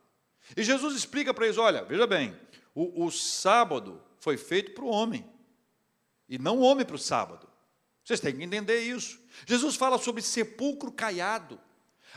E 0.54 0.62
Jesus 0.62 0.94
explica 0.94 1.32
para 1.32 1.46
eles: 1.46 1.56
olha, 1.56 1.82
veja 1.82 2.06
bem, 2.06 2.38
o, 2.74 3.06
o 3.06 3.10
sábado 3.10 3.98
foi 4.18 4.36
feito 4.36 4.72
para 4.72 4.84
o 4.84 4.90
homem, 4.90 5.24
e 6.28 6.38
não 6.38 6.58
o 6.58 6.62
homem 6.62 6.84
para 6.84 6.96
o 6.96 6.98
sábado. 6.98 7.48
Vocês 8.04 8.20
têm 8.20 8.36
que 8.36 8.44
entender 8.44 8.80
isso. 8.80 9.18
Jesus 9.46 9.74
fala 9.74 9.96
sobre 9.96 10.20
sepulcro 10.20 10.92
caiado. 10.92 11.58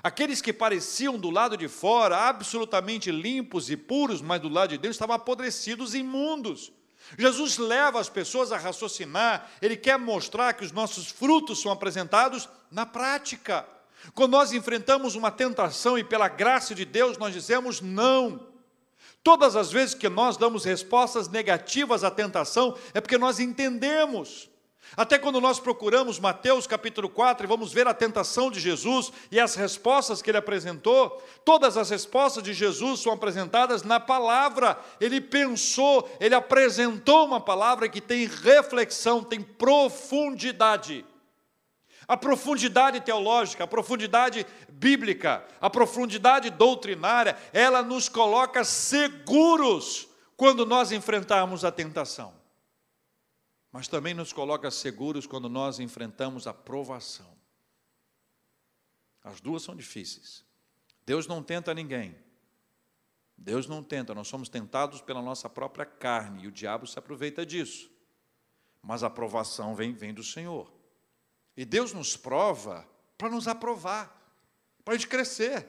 Aqueles 0.04 0.42
que 0.42 0.54
pareciam 0.54 1.18
do 1.18 1.30
lado 1.30 1.58
de 1.58 1.68
fora 1.68 2.28
absolutamente 2.28 3.12
limpos 3.12 3.70
e 3.70 3.78
puros, 3.78 4.22
mas 4.22 4.42
do 4.42 4.50
lado 4.50 4.70
de 4.70 4.78
dentro 4.78 4.92
estavam 4.92 5.16
apodrecidos 5.16 5.94
e 5.94 6.00
imundos. 6.00 6.72
Jesus 7.18 7.58
leva 7.58 8.00
as 8.00 8.10
pessoas 8.10 8.52
a 8.52 8.58
raciocinar, 8.58 9.50
ele 9.62 9.78
quer 9.78 9.98
mostrar 9.98 10.54
que 10.54 10.66
os 10.66 10.72
nossos 10.72 11.08
frutos 11.08 11.62
são 11.62 11.72
apresentados 11.72 12.50
na 12.72 12.86
prática. 12.86 13.66
Quando 14.14 14.32
nós 14.32 14.54
enfrentamos 14.54 15.16
uma 15.16 15.32
tentação 15.32 15.98
e 15.98 16.04
pela 16.04 16.28
graça 16.28 16.74
de 16.76 16.86
Deus 16.86 17.18
nós 17.18 17.34
dizemos 17.34 17.82
não. 17.82 18.48
Todas 19.24 19.56
as 19.56 19.72
vezes 19.72 19.96
que 19.96 20.10
nós 20.10 20.38
damos 20.38 20.66
respostas 20.66 21.28
negativas 21.28 22.04
à 22.04 22.12
tentação 22.12 22.78
é 22.94 23.02
porque 23.02 23.18
nós 23.18 23.40
entendemos 23.40 24.50
até 24.98 25.20
quando 25.20 25.42
nós 25.42 25.60
procuramos 25.60 26.20
Mateus 26.20 26.66
capítulo 26.66 27.10
4 27.10 27.46
e 27.46 27.48
vamos 27.48 27.74
ver 27.74 27.86
a 27.88 27.94
tentação 27.94 28.50
de 28.50 28.60
Jesus 28.60 29.12
e 29.30 29.40
as 29.40 29.56
respostas 29.56 30.22
que 30.22 30.32
ele 30.32 30.38
apresentou, 30.38 31.22
todas 31.44 31.76
as 31.76 31.90
respostas 31.90 32.42
de 32.42 32.54
Jesus 32.54 33.02
são 33.02 33.12
apresentadas 33.12 33.84
na 33.84 34.00
palavra. 34.00 34.80
Ele 35.02 35.20
pensou, 35.20 36.10
ele 36.20 36.34
apresentou 36.34 37.26
uma 37.26 37.42
palavra 37.42 37.90
que 37.90 38.00
tem 38.00 38.26
reflexão, 38.26 39.22
tem 39.22 39.42
profundidade. 39.42 41.06
A 42.08 42.16
profundidade 42.16 43.02
teológica, 43.02 43.64
a 43.64 43.68
profundidade 43.68 44.46
bíblica, 44.70 45.44
a 45.60 45.70
profundidade 45.70 46.52
doutrinária, 46.52 47.36
ela 47.52 47.82
nos 47.82 48.08
coloca 48.08 48.64
seguros 48.64 50.08
quando 50.38 50.66
nós 50.66 50.92
enfrentarmos 50.92 51.66
a 51.66 51.72
tentação 51.72 52.45
mas 53.76 53.90
também 53.90 54.14
nos 54.14 54.32
coloca 54.32 54.72
seguros 54.72 55.28
quando 55.28 55.50
nós 55.50 55.82
enfrentamos 55.82 56.48
a 56.48 56.54
provação. 56.54 57.38
As 59.22 59.42
duas 59.42 59.64
são 59.64 59.76
difíceis. 59.76 60.46
Deus 61.06 61.28
não 61.28 61.44
tenta 61.44 61.74
ninguém. 61.74 62.16
Deus 63.38 63.68
não 63.68 63.84
tenta, 63.84 64.16
nós 64.16 64.30
somos 64.30 64.48
tentados 64.48 65.02
pela 65.02 65.22
nossa 65.22 65.50
própria 65.50 65.86
carne 65.86 66.46
e 66.46 66.48
o 66.48 66.54
diabo 66.54 66.88
se 66.88 66.98
aproveita 66.98 67.46
disso. 67.46 67.92
Mas 68.82 69.04
a 69.04 69.10
provação 69.10 69.76
vem, 69.76 69.92
vem 69.92 70.14
do 70.14 70.24
Senhor. 70.24 70.72
E 71.58 71.66
Deus 71.66 71.92
nos 71.92 72.16
prova 72.16 72.88
para 73.18 73.30
nos 73.30 73.46
aprovar, 73.46 74.10
para 74.86 74.94
a 74.94 74.98
gente 74.98 75.10
crescer. 75.10 75.68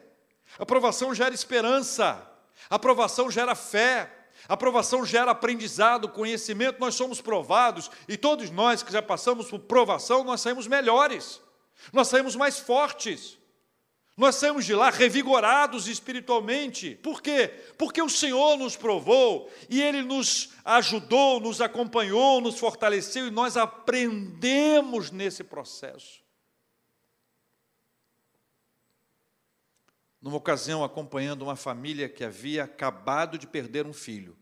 A 0.56 0.64
provação 0.64 1.12
gera 1.12 1.34
esperança, 1.34 2.24
a 2.70 2.78
provação 2.78 3.28
gera 3.32 3.56
fé, 3.56 4.15
a 4.48 4.56
provação 4.56 5.04
gera 5.04 5.30
aprendizado, 5.30 6.08
conhecimento, 6.08 6.80
nós 6.80 6.94
somos 6.94 7.20
provados, 7.20 7.90
e 8.08 8.16
todos 8.16 8.50
nós 8.50 8.82
que 8.82 8.92
já 8.92 9.02
passamos 9.02 9.48
por 9.48 9.60
provação, 9.60 10.24
nós 10.24 10.40
saímos 10.40 10.66
melhores, 10.66 11.40
nós 11.92 12.08
saímos 12.08 12.36
mais 12.36 12.58
fortes, 12.58 13.38
nós 14.16 14.36
saímos 14.36 14.64
de 14.64 14.74
lá 14.74 14.88
revigorados 14.88 15.88
espiritualmente. 15.88 16.94
Por 17.02 17.20
quê? 17.20 17.48
Porque 17.76 18.00
o 18.00 18.08
Senhor 18.08 18.56
nos 18.56 18.74
provou 18.74 19.50
e 19.68 19.82
Ele 19.82 20.00
nos 20.00 20.50
ajudou, 20.64 21.38
nos 21.38 21.60
acompanhou, 21.60 22.40
nos 22.40 22.58
fortaleceu 22.58 23.26
e 23.26 23.30
nós 23.30 23.58
aprendemos 23.58 25.10
nesse 25.10 25.44
processo. 25.44 26.25
Numa 30.20 30.36
ocasião 30.36 30.82
acompanhando 30.82 31.42
uma 31.42 31.56
família 31.56 32.08
que 32.08 32.24
havia 32.24 32.64
acabado 32.64 33.38
de 33.38 33.46
perder 33.46 33.86
um 33.86 33.92
filho. 33.92 34.36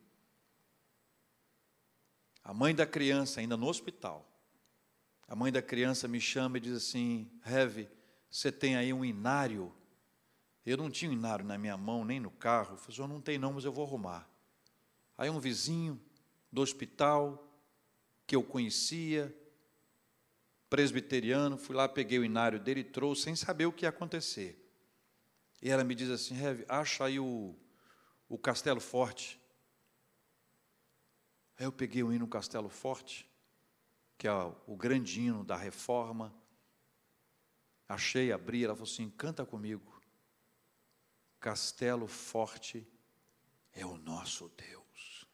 A 2.43 2.53
mãe 2.53 2.75
da 2.75 2.87
criança, 2.87 3.41
ainda 3.41 3.57
no 3.57 3.67
hospital, 3.67 4.29
a 5.27 5.35
mãe 5.35 5.51
da 5.51 5.63
criança 5.63 6.07
me 6.07 6.21
chama 6.21 6.59
e 6.59 6.61
diz 6.61 6.77
assim: 6.77 7.31
Heve, 7.45 7.89
você 8.31 8.53
tem 8.53 8.77
aí 8.77 8.93
um 8.93 9.05
inário? 9.05 9.75
Eu 10.65 10.77
não 10.77 10.91
tinha 10.91 11.11
um 11.11 11.15
inário 11.15 11.45
na 11.45 11.59
minha 11.59 11.77
mão, 11.77 12.05
nem 12.05 12.19
no 12.19 12.31
carro. 12.31 12.75
Eu 12.75 12.77
falei, 12.79 13.13
não 13.13 13.21
tenho 13.21 13.41
não, 13.41 13.53
mas 13.53 13.65
eu 13.65 13.73
vou 13.73 13.87
arrumar. 13.87 14.29
Aí 15.17 15.29
um 15.29 15.39
vizinho 15.39 16.01
do 16.51 16.63
hospital, 16.63 17.55
que 18.27 18.35
eu 18.35 18.43
conhecia, 18.43 19.35
presbiteriano, 20.71 21.59
fui 21.59 21.77
lá, 21.77 21.89
peguei 21.89 22.19
o 22.19 22.25
inário 22.25 22.59
dele 22.59 22.81
e 22.81 22.85
trouxe, 22.85 23.23
sem 23.23 23.37
saber 23.37 23.67
o 23.67 23.73
que 23.73 23.85
ia 23.85 23.91
acontecer. 23.91 24.64
E 25.65 25.71
ela 25.71 25.83
me 25.83 25.95
diz 25.95 26.11
assim: 26.11 26.35
Rev, 26.35 26.63
acha 26.69 27.07
aí 27.07 27.19
o, 27.19 27.57
o 28.29 28.37
Castelo 28.37 28.81
Forte. 28.81 29.41
Aí 31.57 31.65
eu 31.65 31.73
peguei 31.73 32.03
o 32.03 32.13
hino 32.13 32.29
Castelo 32.29 32.69
Forte. 32.69 33.27
que 34.19 34.29
é 34.29 34.33
o 34.67 34.77
grande 34.77 35.23
hino 35.23 35.43
da 35.43 35.57
reforma. 35.57 36.35
Achei, 37.89 38.31
abri, 38.31 38.63
ela 38.63 38.75
falou 38.75 38.91
assim: 38.91 39.09
canta 39.09 39.47
comigo. 39.47 40.03
Castelo 41.41 42.07
forte 42.07 42.87
é 43.73 43.87
o 43.87 43.97
nosso 43.97 44.51
Deus. 44.51 45.27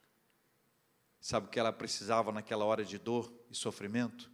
Sabe 1.20 1.46
o 1.46 1.50
que 1.50 1.58
ela 1.58 1.72
precisava 1.72 2.30
naquela 2.30 2.64
hora 2.64 2.84
de 2.84 2.98
dor 2.98 3.32
e 3.50 3.54
sofrimento? 3.54 4.30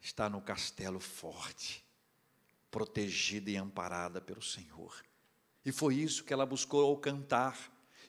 Está 0.00 0.28
no 0.28 0.40
castelo 0.40 1.00
forte, 1.00 1.84
protegida 2.70 3.50
e 3.50 3.56
amparada 3.56 4.20
pelo 4.20 4.42
Senhor. 4.42 5.02
E 5.64 5.72
foi 5.72 5.96
isso 5.96 6.24
que 6.24 6.32
ela 6.32 6.46
buscou 6.46 6.84
ao 6.84 6.96
cantar. 6.96 7.56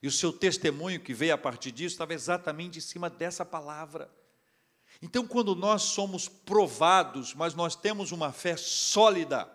E 0.02 0.08
o 0.08 0.12
seu 0.12 0.32
testemunho 0.32 1.00
que 1.00 1.14
veio 1.14 1.34
a 1.34 1.38
partir 1.38 1.72
disso 1.72 1.96
estava 1.96 2.14
exatamente 2.14 2.78
em 2.78 2.82
cima 2.82 3.10
dessa 3.10 3.44
palavra. 3.44 4.10
Então, 5.02 5.28
quando 5.28 5.56
nós 5.56 5.84
somos 5.84 6.28
provados, 6.28 7.34
mas 7.34 7.54
nós 7.54 7.76
temos 7.76 8.12
uma 8.12 8.32
fé 8.32 8.56
sólida, 8.58 9.50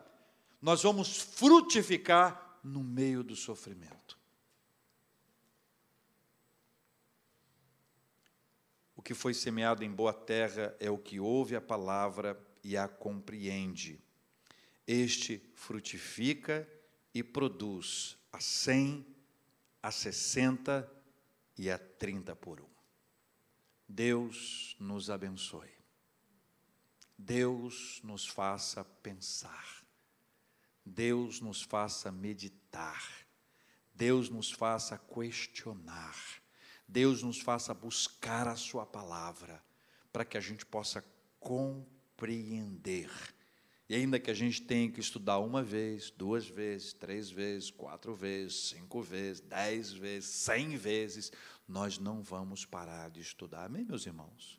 nós 0.61 0.83
vamos 0.83 1.17
frutificar 1.17 2.59
no 2.63 2.83
meio 2.83 3.23
do 3.23 3.35
sofrimento. 3.35 4.19
O 8.95 9.03
que 9.03 9.15
foi 9.15 9.35
semeado 9.35 9.83
em 9.83 9.91
boa 9.91 10.13
terra 10.13 10.75
é 10.79 10.91
o 10.91 10.99
que 10.99 11.19
ouve 11.19 11.57
a 11.57 11.61
palavra 11.61 12.39
e 12.63 12.77
a 12.77 12.87
compreende. 12.87 14.04
Este 14.87 15.39
frutifica 15.55 16.69
e 17.15 17.23
produz 17.23 18.19
a 18.33 18.41
cem, 18.41 19.07
a 19.83 19.91
sessenta 19.91 20.91
e 21.57 21.71
a 21.71 21.79
trinta 21.79 22.35
por 22.35 22.61
um. 22.61 22.75
Deus 23.89 24.77
nos 24.81 25.11
abençoe. 25.11 25.71
Deus 27.17 28.01
nos 28.03 28.27
faça 28.27 28.85
pensar. 28.85 29.85
Deus 30.85 31.41
nos 31.41 31.63
faça 31.63 32.11
meditar. 32.11 33.25
Deus 33.95 34.29
nos 34.29 34.51
faça 34.51 34.99
questionar. 34.99 36.43
Deus 36.87 37.23
nos 37.23 37.41
faça 37.41 37.73
buscar 37.73 38.49
a 38.49 38.57
Sua 38.57 38.85
palavra, 38.85 39.63
para 40.13 40.25
que 40.25 40.37
a 40.37 40.41
gente 40.41 40.67
possa 40.67 41.05
compreender. 41.41 43.11
E 43.89 43.95
ainda 43.95 44.19
que 44.19 44.31
a 44.31 44.35
gente 44.35 44.63
tenha 44.63 44.91
que 44.91 45.01
estudar 45.01 45.39
uma 45.39 45.63
vez, 45.63 46.11
duas 46.11 46.49
vezes, 46.49 46.95
três 46.95 47.31
vezes, 47.31 47.71
quatro 47.71 48.15
vezes, 48.15 48.71
cinco 48.71 49.03
vezes, 49.03 49.43
dez 49.43 49.93
vezes, 49.93 50.31
cem 50.31 50.77
vezes, 50.77 51.31
nós 51.69 51.99
não 51.99 52.23
vamos 52.23 52.65
parar 52.65 53.11
de 53.11 53.21
estudar. 53.21 53.67
Amém, 53.67 53.85
meus 53.85 54.07
irmãos? 54.07 54.59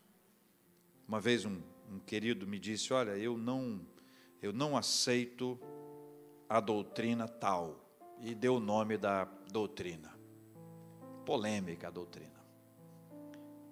Uma 1.08 1.20
vez 1.20 1.44
um, 1.44 1.60
um 1.92 2.00
querido 2.00 2.46
me 2.46 2.60
disse: 2.60 2.94
Olha, 2.94 3.18
eu 3.18 3.36
não, 3.36 3.82
eu 4.42 4.54
não 4.54 4.78
aceito 4.78 5.60
a 6.48 6.60
doutrina 6.60 7.28
tal. 7.28 7.82
E 8.22 8.34
deu 8.34 8.56
o 8.56 8.60
nome 8.60 8.98
da 8.98 9.26
doutrina. 9.52 10.18
Polêmica 11.26 11.88
a 11.88 11.92
doutrina. 11.92 12.46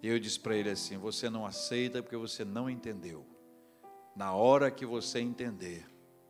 Eu 0.02 0.20
disse 0.20 0.40
para 0.40 0.56
ele 0.56 0.70
assim: 0.70 0.98
Você 0.98 1.30
não 1.30 1.46
aceita 1.46 2.02
porque 2.02 2.18
você 2.18 2.44
não 2.44 2.70
entendeu. 2.70 3.33
Na 4.16 4.34
hora 4.34 4.70
que 4.70 4.86
você 4.86 5.20
entender, 5.20 5.86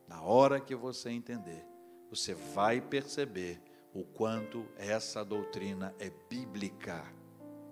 na 0.07 0.21
hora 0.21 0.59
que 0.59 0.73
você 0.73 1.09
entender, 1.09 1.65
você 2.09 2.33
vai 2.33 2.79
perceber 2.79 3.61
o 3.93 4.03
quanto 4.03 4.65
essa 4.77 5.23
doutrina 5.23 5.93
é 5.99 6.09
bíblica, 6.29 7.03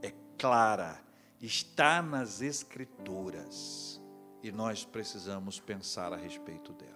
é 0.01 0.11
clara, 0.37 1.01
está 1.41 2.01
nas 2.01 2.41
Escrituras 2.41 4.01
e 4.43 4.51
nós 4.51 4.83
precisamos 4.83 5.59
pensar 5.59 6.11
a 6.11 6.17
respeito 6.17 6.73
dela. 6.73 6.91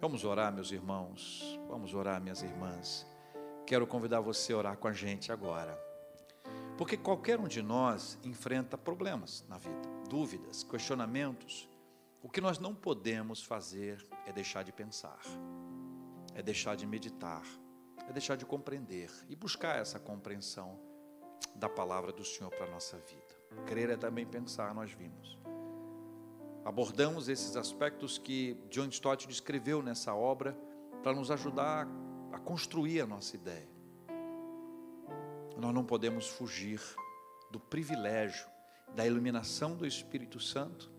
Vamos 0.00 0.24
orar, 0.24 0.52
meus 0.52 0.70
irmãos, 0.70 1.58
vamos 1.68 1.94
orar, 1.94 2.20
minhas 2.20 2.42
irmãs. 2.42 3.06
Quero 3.66 3.86
convidar 3.86 4.20
você 4.20 4.52
a 4.52 4.56
orar 4.58 4.76
com 4.76 4.86
a 4.86 4.92
gente 4.92 5.32
agora, 5.32 5.76
porque 6.78 6.96
qualquer 6.96 7.38
um 7.38 7.48
de 7.48 7.60
nós 7.60 8.18
enfrenta 8.24 8.78
problemas 8.78 9.44
na 9.48 9.58
vida, 9.58 9.88
dúvidas, 10.08 10.62
questionamentos. 10.62 11.68
O 12.22 12.30
que 12.30 12.40
nós 12.40 12.58
não 12.58 12.74
podemos 12.74 13.42
fazer 13.42 14.06
é 14.26 14.32
deixar 14.32 14.62
de 14.62 14.72
pensar 14.72 15.20
é 16.38 16.42
deixar 16.42 16.76
de 16.76 16.86
meditar, 16.86 17.42
é 18.08 18.12
deixar 18.12 18.36
de 18.36 18.46
compreender 18.46 19.10
e 19.28 19.34
buscar 19.34 19.80
essa 19.80 19.98
compreensão 19.98 20.78
da 21.52 21.68
palavra 21.68 22.12
do 22.12 22.24
Senhor 22.24 22.48
para 22.50 22.64
a 22.64 22.70
nossa 22.70 22.96
vida. 22.96 23.64
Crer 23.66 23.90
é 23.90 23.96
também 23.96 24.24
pensar, 24.24 24.72
nós 24.72 24.92
vimos. 24.92 25.36
Abordamos 26.64 27.28
esses 27.28 27.56
aspectos 27.56 28.18
que 28.18 28.56
John 28.70 28.86
Stott 28.86 29.26
descreveu 29.26 29.82
nessa 29.82 30.14
obra 30.14 30.56
para 31.02 31.12
nos 31.12 31.28
ajudar 31.28 31.88
a 32.30 32.38
construir 32.38 33.00
a 33.00 33.06
nossa 33.06 33.34
ideia. 33.34 33.68
Nós 35.58 35.74
não 35.74 35.84
podemos 35.84 36.28
fugir 36.28 36.80
do 37.50 37.58
privilégio 37.58 38.46
da 38.94 39.04
iluminação 39.04 39.76
do 39.76 39.86
Espírito 39.86 40.38
Santo 40.38 40.90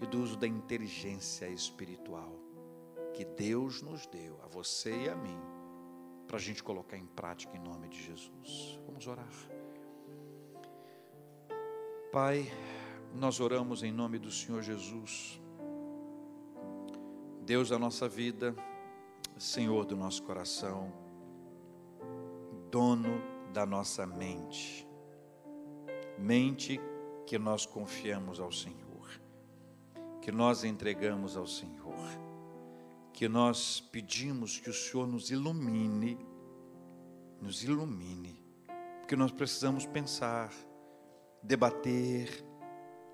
e 0.00 0.06
do 0.06 0.22
uso 0.22 0.36
da 0.36 0.46
inteligência 0.46 1.46
espiritual 1.46 2.40
que 3.12 3.24
Deus 3.24 3.82
nos 3.82 4.06
deu, 4.06 4.40
a 4.42 4.46
você 4.46 5.04
e 5.04 5.08
a 5.10 5.14
mim, 5.14 5.38
para 6.26 6.38
a 6.38 6.40
gente 6.40 6.62
colocar 6.62 6.96
em 6.96 7.06
prática 7.06 7.54
em 7.54 7.60
nome 7.60 7.88
de 7.88 8.02
Jesus. 8.02 8.80
Vamos 8.86 9.06
orar. 9.06 9.28
Pai, 12.10 12.50
nós 13.14 13.40
oramos 13.40 13.82
em 13.82 13.92
nome 13.92 14.18
do 14.18 14.30
Senhor 14.30 14.62
Jesus, 14.62 15.40
Deus 17.42 17.68
da 17.68 17.78
nossa 17.78 18.08
vida, 18.08 18.54
Senhor 19.36 19.84
do 19.84 19.96
nosso 19.96 20.22
coração, 20.22 20.92
dono 22.70 23.39
da 23.52 23.66
nossa 23.66 24.06
mente, 24.06 24.86
mente 26.18 26.80
que 27.26 27.38
nós 27.38 27.66
confiamos 27.66 28.40
ao 28.40 28.52
Senhor, 28.52 29.08
que 30.22 30.32
nós 30.32 30.64
entregamos 30.64 31.36
ao 31.36 31.46
Senhor 31.46 31.80
que 33.20 33.28
nós 33.28 33.80
pedimos 33.92 34.58
que 34.58 34.70
o 34.70 34.72
Senhor 34.72 35.06
nos 35.06 35.30
ilumine, 35.30 36.18
nos 37.38 37.62
ilumine, 37.62 38.42
porque 38.98 39.14
nós 39.14 39.30
precisamos 39.30 39.84
pensar, 39.84 40.50
debater, 41.42 42.42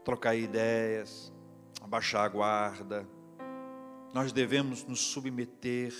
trocar 0.04 0.36
ideias, 0.36 1.32
abaixar 1.80 2.24
a 2.24 2.28
guarda. 2.28 3.08
Nós 4.14 4.30
devemos 4.30 4.84
nos 4.84 5.00
submeter 5.00 5.92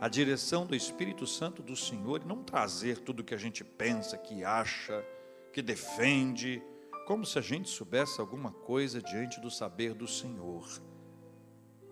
à 0.00 0.08
direção 0.08 0.64
do 0.64 0.74
Espírito 0.74 1.26
Santo 1.26 1.62
do 1.62 1.76
Senhor 1.76 2.22
e 2.22 2.26
não 2.26 2.42
trazer 2.42 3.00
tudo 3.00 3.22
que 3.22 3.34
a 3.34 3.38
gente 3.38 3.62
pensa, 3.62 4.16
que 4.16 4.42
acha, 4.42 5.04
que 5.52 5.60
defende, 5.60 6.62
como 7.06 7.26
se 7.26 7.38
a 7.38 7.42
gente 7.42 7.68
soubesse 7.68 8.18
alguma 8.18 8.50
coisa 8.50 9.02
diante 9.02 9.38
do 9.40 9.50
saber 9.50 9.92
do 9.92 10.08
Senhor. 10.08 10.66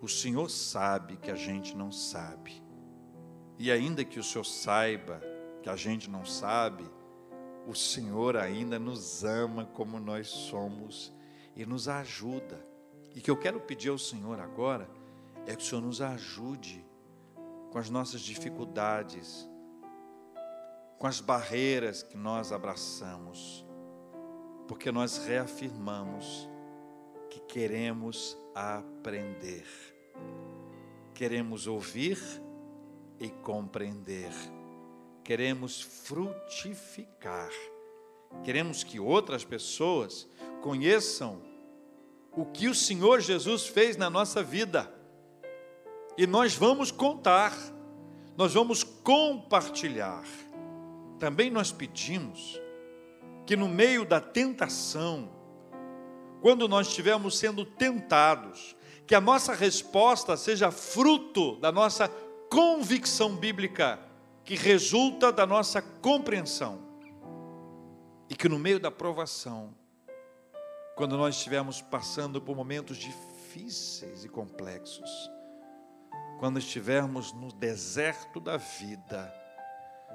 O 0.01 0.07
Senhor 0.07 0.49
sabe 0.49 1.17
que 1.17 1.29
a 1.29 1.35
gente 1.35 1.77
não 1.77 1.91
sabe. 1.91 2.63
E 3.59 3.71
ainda 3.71 4.03
que 4.03 4.19
o 4.19 4.23
Senhor 4.23 4.45
saiba 4.45 5.21
que 5.61 5.69
a 5.69 5.75
gente 5.75 6.09
não 6.09 6.25
sabe, 6.25 6.85
o 7.67 7.75
Senhor 7.75 8.37
ainda 8.37 8.79
nos 8.79 9.23
ama 9.23 9.65
como 9.65 9.99
nós 9.99 10.29
somos 10.29 11.13
e 11.55 11.63
nos 11.63 11.87
ajuda. 11.87 12.65
E 13.13 13.21
que 13.21 13.29
eu 13.29 13.37
quero 13.37 13.59
pedir 13.59 13.89
ao 13.89 13.99
Senhor 13.99 14.39
agora 14.39 14.89
é 15.45 15.55
que 15.55 15.61
o 15.61 15.65
Senhor 15.65 15.81
nos 15.81 16.01
ajude 16.01 16.88
com 17.71 17.77
as 17.77 17.89
nossas 17.89 18.21
dificuldades, 18.21 19.47
com 20.97 21.07
as 21.07 21.21
barreiras 21.21 22.03
que 22.03 22.17
nós 22.17 22.51
abraçamos, 22.51 23.65
porque 24.67 24.91
nós 24.91 25.17
reafirmamos 25.25 26.49
que 27.29 27.39
queremos 27.41 28.37
aprender. 28.55 29.65
Queremos 31.13 31.67
ouvir 31.67 32.19
e 33.19 33.29
compreender. 33.29 34.31
Queremos 35.23 35.81
frutificar. 35.81 37.51
Queremos 38.43 38.83
que 38.83 38.99
outras 38.99 39.43
pessoas 39.43 40.27
conheçam 40.61 41.41
o 42.31 42.45
que 42.45 42.67
o 42.67 42.75
Senhor 42.75 43.21
Jesus 43.21 43.67
fez 43.67 43.97
na 43.97 44.09
nossa 44.09 44.41
vida. 44.41 44.98
E 46.19 46.27
nós 46.27 46.53
vamos 46.53 46.91
contar, 46.91 47.57
nós 48.35 48.53
vamos 48.53 48.83
compartilhar. 48.83 50.25
Também 51.17 51.49
nós 51.49 51.71
pedimos 51.71 52.59
que 53.47 53.55
no 53.55 53.69
meio 53.69 54.03
da 54.03 54.19
tentação, 54.19 55.29
quando 56.41 56.67
nós 56.67 56.89
estivermos 56.89 57.39
sendo 57.39 57.63
tentados, 57.63 58.75
que 59.07 59.15
a 59.15 59.21
nossa 59.21 59.53
resposta 59.53 60.35
seja 60.35 60.71
fruto 60.71 61.55
da 61.61 61.71
nossa 61.71 62.09
convicção 62.49 63.37
bíblica, 63.37 63.97
que 64.43 64.55
resulta 64.55 65.31
da 65.31 65.47
nossa 65.47 65.81
compreensão. 65.81 66.81
E 68.29 68.35
que 68.35 68.49
no 68.49 68.59
meio 68.59 68.81
da 68.81 68.91
provação, 68.91 69.73
quando 70.97 71.15
nós 71.15 71.37
estivermos 71.37 71.81
passando 71.81 72.41
por 72.41 72.57
momentos 72.57 72.97
difíceis 72.97 74.25
e 74.25 74.27
complexos, 74.27 75.38
quando 76.39 76.57
estivermos 76.57 77.33
no 77.33 77.51
deserto 77.51 78.39
da 78.39 78.55
vida, 78.55 79.29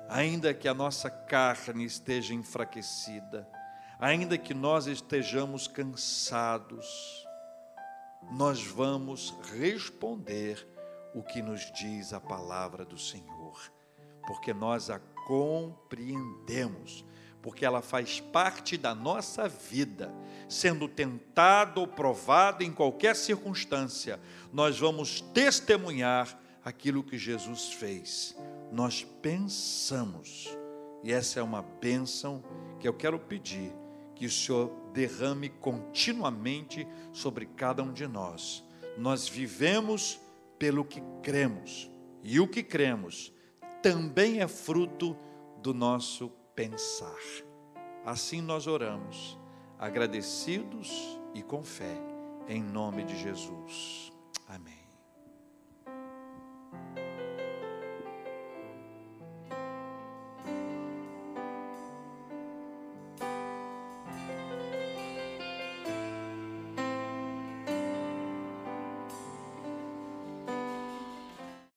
ainda 0.08 0.54
que 0.54 0.66
a 0.66 0.72
nossa 0.72 1.10
carne 1.10 1.84
esteja 1.84 2.32
enfraquecida, 2.32 3.46
ainda 4.00 4.38
que 4.38 4.54
nós 4.54 4.86
estejamos 4.86 5.68
cansados, 5.68 6.86
nós 8.32 8.64
vamos 8.64 9.34
responder 9.52 10.66
o 11.14 11.22
que 11.22 11.42
nos 11.42 11.70
diz 11.72 12.14
a 12.14 12.20
palavra 12.20 12.86
do 12.86 12.98
Senhor, 12.98 13.70
porque 14.26 14.54
nós 14.54 14.88
a 14.88 14.98
compreendemos, 14.98 17.04
porque 17.44 17.62
ela 17.62 17.82
faz 17.82 18.20
parte 18.20 18.78
da 18.78 18.94
nossa 18.94 19.46
vida, 19.46 20.10
sendo 20.48 20.88
tentado 20.88 21.82
ou 21.82 21.86
provado 21.86 22.64
em 22.64 22.72
qualquer 22.72 23.14
circunstância, 23.14 24.18
nós 24.50 24.78
vamos 24.78 25.20
testemunhar 25.20 26.40
aquilo 26.64 27.04
que 27.04 27.18
Jesus 27.18 27.74
fez. 27.74 28.34
Nós 28.72 29.04
pensamos, 29.20 30.56
e 31.02 31.12
essa 31.12 31.38
é 31.38 31.42
uma 31.42 31.60
bênção 31.60 32.42
que 32.80 32.88
eu 32.88 32.94
quero 32.94 33.18
pedir 33.18 33.70
que 34.14 34.24
o 34.24 34.30
Senhor 34.30 34.72
derrame 34.94 35.50
continuamente 35.50 36.88
sobre 37.12 37.44
cada 37.44 37.82
um 37.82 37.92
de 37.92 38.06
nós. 38.06 38.64
Nós 38.96 39.28
vivemos 39.28 40.18
pelo 40.58 40.82
que 40.82 41.02
cremos, 41.22 41.90
e 42.22 42.40
o 42.40 42.48
que 42.48 42.62
cremos 42.62 43.34
também 43.82 44.40
é 44.40 44.48
fruto 44.48 45.14
do 45.60 45.74
nosso 45.74 46.32
pensar. 46.54 47.18
Assim 48.04 48.40
nós 48.40 48.66
oramos, 48.66 49.38
agradecidos 49.78 51.20
e 51.34 51.42
com 51.42 51.62
fé, 51.62 51.96
em 52.48 52.62
nome 52.62 53.04
de 53.04 53.18
Jesus. 53.18 54.13